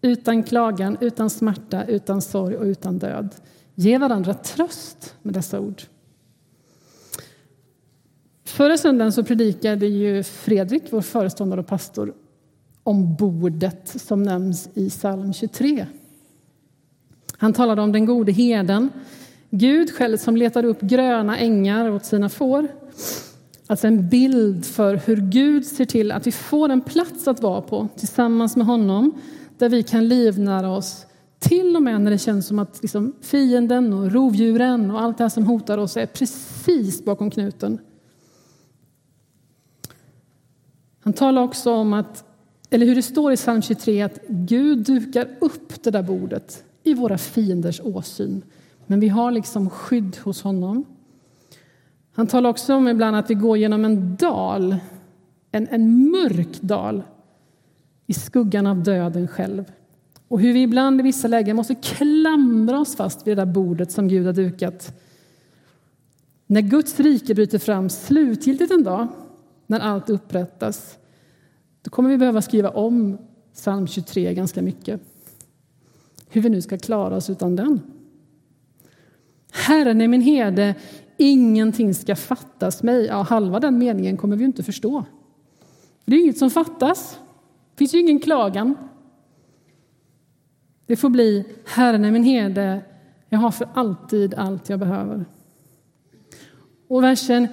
Utan 0.02 0.42
klagan, 0.42 0.96
utan 1.00 1.30
smärta, 1.30 1.84
utan 1.84 2.22
sorg 2.22 2.56
och 2.56 2.64
utan 2.64 2.98
död. 2.98 3.34
Ge 3.74 3.98
varandra 3.98 4.34
tröst 4.34 5.14
med 5.22 5.34
dessa 5.34 5.60
ord. 5.60 5.82
Förra 8.44 8.78
söndagen 8.78 9.12
så 9.12 9.24
predikade 9.24 9.86
ju 9.86 10.22
Fredrik, 10.22 10.82
vår 10.90 11.00
föreståndare 11.00 11.60
och 11.60 11.66
pastor, 11.66 12.14
om 12.82 13.14
bordet 13.14 13.88
som 13.88 14.22
nämns 14.22 14.68
i 14.74 14.90
psalm 14.90 15.32
23. 15.32 15.86
Han 17.38 17.52
talade 17.52 17.82
om 17.82 17.92
den 17.92 18.06
gode 18.06 18.32
herden, 18.32 18.90
Gud 19.50 19.90
själv 19.90 20.16
som 20.16 20.36
letar 20.36 20.64
upp 20.64 20.80
gröna 20.80 21.38
ängar 21.38 21.90
åt 21.90 22.04
sina 22.04 22.28
får. 22.28 22.68
Alltså 23.66 23.86
en 23.86 24.08
bild 24.08 24.64
för 24.64 25.00
hur 25.06 25.16
Gud 25.16 25.66
ser 25.66 25.84
till 25.84 26.12
att 26.12 26.26
vi 26.26 26.32
får 26.32 26.68
en 26.68 26.80
plats 26.80 27.28
att 27.28 27.42
vara 27.42 27.60
på 27.60 27.88
tillsammans 27.96 28.56
med 28.56 28.66
honom 28.66 29.20
där 29.58 29.68
vi 29.68 29.82
kan 29.82 30.08
livnära 30.08 30.70
oss 30.70 31.06
till 31.38 31.76
och 31.76 31.82
med 31.82 32.00
när 32.00 32.10
det 32.10 32.18
känns 32.18 32.46
som 32.46 32.58
att 32.58 32.82
liksom 32.82 33.12
fienden 33.20 33.92
och 33.92 34.12
rovdjuren 34.12 34.90
och 34.90 35.00
allt 35.00 35.18
det 35.18 35.24
här 35.24 35.28
som 35.28 35.46
hotar 35.46 35.78
oss 35.78 35.96
är 35.96 36.06
precis 36.06 37.04
bakom 37.04 37.30
knuten. 37.30 37.78
Han 41.00 41.12
talar 41.12 41.42
också 41.42 41.72
om 41.72 41.92
att 41.92 42.24
eller 42.70 42.86
hur 42.86 42.94
det 42.94 43.02
står 43.02 43.32
i 43.32 43.36
psalm 43.36 43.62
23 43.62 44.02
att 44.02 44.18
Gud 44.28 44.78
dukar 44.78 45.28
upp 45.40 45.82
det 45.82 45.90
där 45.90 46.02
bordet 46.02 46.64
i 46.82 46.94
våra 46.94 47.18
fienders 47.18 47.80
åsyn. 47.80 48.42
Men 48.86 49.00
vi 49.00 49.08
har 49.08 49.30
liksom 49.30 49.70
skydd 49.70 50.16
hos 50.24 50.42
honom. 50.42 50.84
Han 52.14 52.26
talar 52.26 52.50
också 52.50 52.74
om 52.74 52.88
ibland 52.88 53.16
att 53.16 53.30
vi 53.30 53.34
går 53.34 53.58
genom 53.58 53.84
en 53.84 54.16
dal, 54.16 54.76
en, 55.50 55.68
en 55.70 56.10
mörk 56.10 56.60
dal 56.60 57.02
i 58.06 58.14
skuggan 58.14 58.66
av 58.66 58.82
döden 58.82 59.28
själv. 59.28 59.64
Och 60.28 60.40
hur 60.40 60.52
vi 60.52 60.62
ibland 60.62 61.00
i 61.00 61.02
vissa 61.02 61.28
lägen 61.28 61.56
måste 61.56 61.74
klamra 61.74 62.80
oss 62.80 62.96
fast 62.96 63.26
vid 63.26 63.36
det 63.36 63.44
där 63.44 63.52
bordet 63.52 63.92
som 63.92 64.08
Gud 64.08 64.26
har 64.26 64.32
dukat. 64.32 65.00
När 66.46 66.60
Guds 66.60 67.00
rike 67.00 67.34
bryter 67.34 67.58
fram 67.58 67.88
slutgiltigt 67.88 68.72
en 68.72 68.82
dag, 68.82 69.08
när 69.66 69.80
allt 69.80 70.10
upprättas, 70.10 70.98
då 71.82 71.90
kommer 71.90 72.10
vi 72.10 72.18
behöva 72.18 72.42
skriva 72.42 72.70
om 72.70 73.18
psalm 73.54 73.86
23 73.86 74.34
ganska 74.34 74.62
mycket. 74.62 75.00
Hur 76.28 76.40
vi 76.40 76.48
nu 76.48 76.62
ska 76.62 76.78
klara 76.78 77.16
oss 77.16 77.30
utan 77.30 77.56
den. 77.56 77.80
Herren 79.52 80.00
är 80.00 80.08
min 80.08 80.20
herde, 80.20 80.74
ingenting 81.16 81.94
ska 81.94 82.16
fattas 82.16 82.82
mig. 82.82 83.06
Ja, 83.06 83.22
halva 83.22 83.60
den 83.60 83.78
meningen 83.78 84.16
kommer 84.16 84.36
vi 84.36 84.44
inte 84.44 84.62
förstå. 84.62 85.04
Det 86.04 86.16
är 86.16 86.20
inget 86.20 86.38
som 86.38 86.50
fattas. 86.50 87.18
Det 87.76 87.78
finns 87.78 87.94
ju 87.94 88.00
ingen 88.00 88.20
klagan. 88.20 88.74
Det 90.86 90.96
får 90.96 91.10
bli 91.10 91.44
Herren 91.66 92.04
är 92.04 92.10
min 92.10 92.24
herde, 92.24 92.80
jag 93.28 93.38
har 93.38 93.50
för 93.50 93.68
alltid 93.74 94.34
allt 94.34 94.68
jag 94.68 94.78
behöver. 94.78 95.24
Och 96.88 97.02
versen 97.02 97.48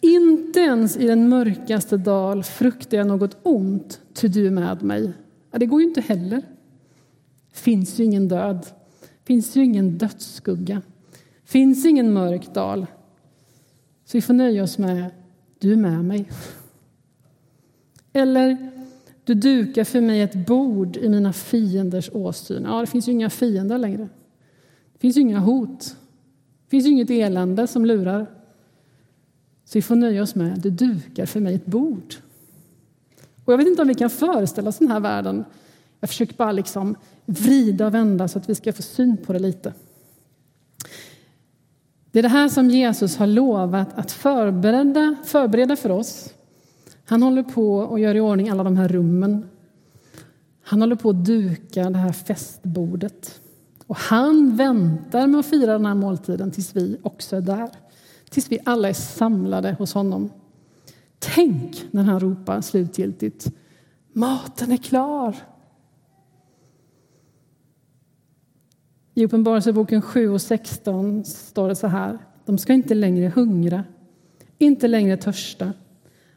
Inte 0.00 0.60
ens 0.60 0.96
i 0.96 1.06
den 1.06 1.28
mörkaste 1.28 1.96
dal 1.96 2.42
fruktar 2.42 2.98
jag 2.98 3.06
något 3.06 3.36
ont, 3.42 4.00
ty 4.14 4.28
du 4.28 4.46
är 4.46 4.50
med 4.50 4.82
mig. 4.82 5.12
Ja, 5.50 5.58
det 5.58 5.66
går 5.66 5.80
ju 5.80 5.88
inte 5.88 6.00
heller. 6.00 6.42
finns 7.52 8.00
ju 8.00 8.04
ingen 8.04 8.28
död, 8.28 8.66
finns 9.24 9.56
ju 9.56 9.64
ingen 9.64 9.98
dödsskugga, 9.98 10.82
finns 11.44 11.86
ingen 11.86 12.12
mörk 12.12 12.54
dal. 12.54 12.86
Så 14.04 14.16
vi 14.16 14.22
får 14.22 14.34
nöja 14.34 14.62
oss 14.62 14.78
med 14.78 15.10
du 15.58 15.72
är 15.72 15.76
med 15.76 16.04
mig. 16.04 16.30
Eller 18.12 18.71
du 19.24 19.34
dukar 19.34 19.84
för 19.84 20.00
mig 20.00 20.20
ett 20.20 20.46
bord 20.46 20.96
i 20.96 21.08
mina 21.08 21.32
fienders 21.32 22.10
åsyn. 22.12 22.64
Ja, 22.64 22.80
det 22.80 22.86
finns 22.86 23.08
ju 23.08 23.12
inga 23.12 23.30
fiender 23.30 23.78
längre. 23.78 24.08
Det 24.92 24.98
finns 24.98 25.16
ju 25.16 25.20
inga 25.20 25.38
hot. 25.38 25.80
Det 26.64 26.70
finns 26.70 26.86
ju 26.86 26.90
inget 26.90 27.10
elände 27.10 27.66
som 27.66 27.86
lurar. 27.86 28.26
Så 29.64 29.78
vi 29.78 29.82
får 29.82 29.96
nöja 29.96 30.22
oss 30.22 30.34
med 30.34 30.60
du 30.60 30.70
dukar 30.70 31.26
för 31.26 31.40
mig 31.40 31.54
ett 31.54 31.66
bord. 31.66 32.14
Och 33.44 33.52
jag 33.52 33.58
vet 33.58 33.66
inte 33.66 33.82
om 33.82 33.88
vi 33.88 33.94
kan 33.94 34.10
föreställa 34.10 34.68
oss 34.68 34.78
den 34.78 34.88
här 34.88 35.00
världen. 35.00 35.44
Jag 36.00 36.08
försöker 36.08 36.34
bara 36.34 36.52
liksom 36.52 36.96
vrida 37.26 37.86
och 37.86 37.94
vända 37.94 38.28
så 38.28 38.38
att 38.38 38.48
vi 38.48 38.54
ska 38.54 38.72
få 38.72 38.82
syn 38.82 39.16
på 39.16 39.32
det 39.32 39.38
lite. 39.38 39.72
Det 42.10 42.18
är 42.18 42.22
det 42.22 42.28
här 42.28 42.48
som 42.48 42.70
Jesus 42.70 43.16
har 43.16 43.26
lovat 43.26 43.98
att 43.98 44.12
förbereda, 44.12 45.16
förbereda 45.24 45.76
för 45.76 45.90
oss. 45.90 46.34
Han 47.04 47.22
håller 47.22 47.42
på 47.42 47.76
och 47.76 48.00
gör 48.00 48.14
i 48.14 48.20
ordning 48.20 48.48
alla 48.48 48.64
de 48.64 48.76
här 48.76 48.88
rummen. 48.88 49.48
Han 50.62 50.80
håller 50.80 50.96
på 50.96 51.10
att 51.10 51.24
duka 51.24 51.90
det 51.90 51.98
här 51.98 52.12
festbordet. 52.12 53.40
Och 53.86 53.96
han 53.96 54.56
väntar 54.56 55.26
med 55.26 55.40
att 55.40 55.46
fira 55.46 55.72
den 55.72 55.86
här 55.86 55.94
måltiden 55.94 56.50
tills 56.50 56.76
vi 56.76 56.98
också 57.02 57.36
är 57.36 57.40
där. 57.40 57.70
Tills 58.30 58.52
vi 58.52 58.58
alla 58.64 58.88
är 58.88 58.92
samlade 58.92 59.72
hos 59.78 59.94
honom. 59.94 60.30
Tänk 61.18 61.84
när 61.90 62.02
han 62.02 62.20
ropar 62.20 62.60
slutgiltigt 62.60 63.52
Maten 64.12 64.72
är 64.72 64.76
klar! 64.76 65.36
I 69.14 69.24
Uppenbarelseboken 69.24 70.02
7 70.02 70.28
och 70.28 70.42
16 70.42 71.24
står 71.24 71.68
det 71.68 71.76
så 71.76 71.86
här. 71.86 72.18
De 72.44 72.58
ska 72.58 72.72
inte 72.72 72.94
längre 72.94 73.28
hungra, 73.28 73.84
inte 74.58 74.88
längre 74.88 75.16
törsta. 75.16 75.72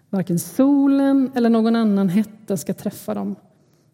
Varken 0.10 0.39
solen 0.39 1.32
eller 1.36 1.50
någon 1.50 1.76
annan 1.76 2.10
hetta 2.10 2.58
ska 2.58 2.74
träffa 2.74 3.13
dem. 3.13 3.36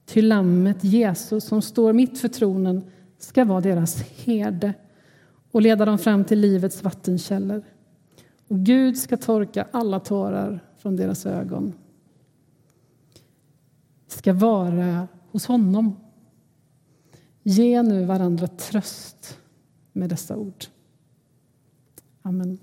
Ty 0.05 0.21
lammet 0.21 0.83
Jesus 0.83 1.45
som 1.45 1.61
står 1.61 1.93
mitt 1.93 2.19
för 2.19 2.27
tronen 2.27 2.83
ska 3.17 3.45
vara 3.45 3.61
deras 3.61 4.01
herde 4.01 4.73
och 5.51 5.61
leda 5.61 5.85
dem 5.85 5.97
fram 5.97 6.23
till 6.23 6.39
livets 6.39 6.83
vattenkällor. 6.83 7.63
Och 8.47 8.59
Gud 8.59 8.97
ska 8.97 9.17
torka 9.17 9.67
alla 9.71 9.99
tårar 9.99 10.59
från 10.77 10.95
deras 10.95 11.25
ögon. 11.25 11.73
ska 14.07 14.33
vara 14.33 15.07
hos 15.31 15.45
honom 15.45 15.95
Ge 17.43 17.83
nu 17.83 18.05
varandra 18.05 18.47
tröst 18.47 19.39
med 19.91 20.09
dessa 20.09 20.37
ord. 20.37 20.65
Amen. 22.21 22.57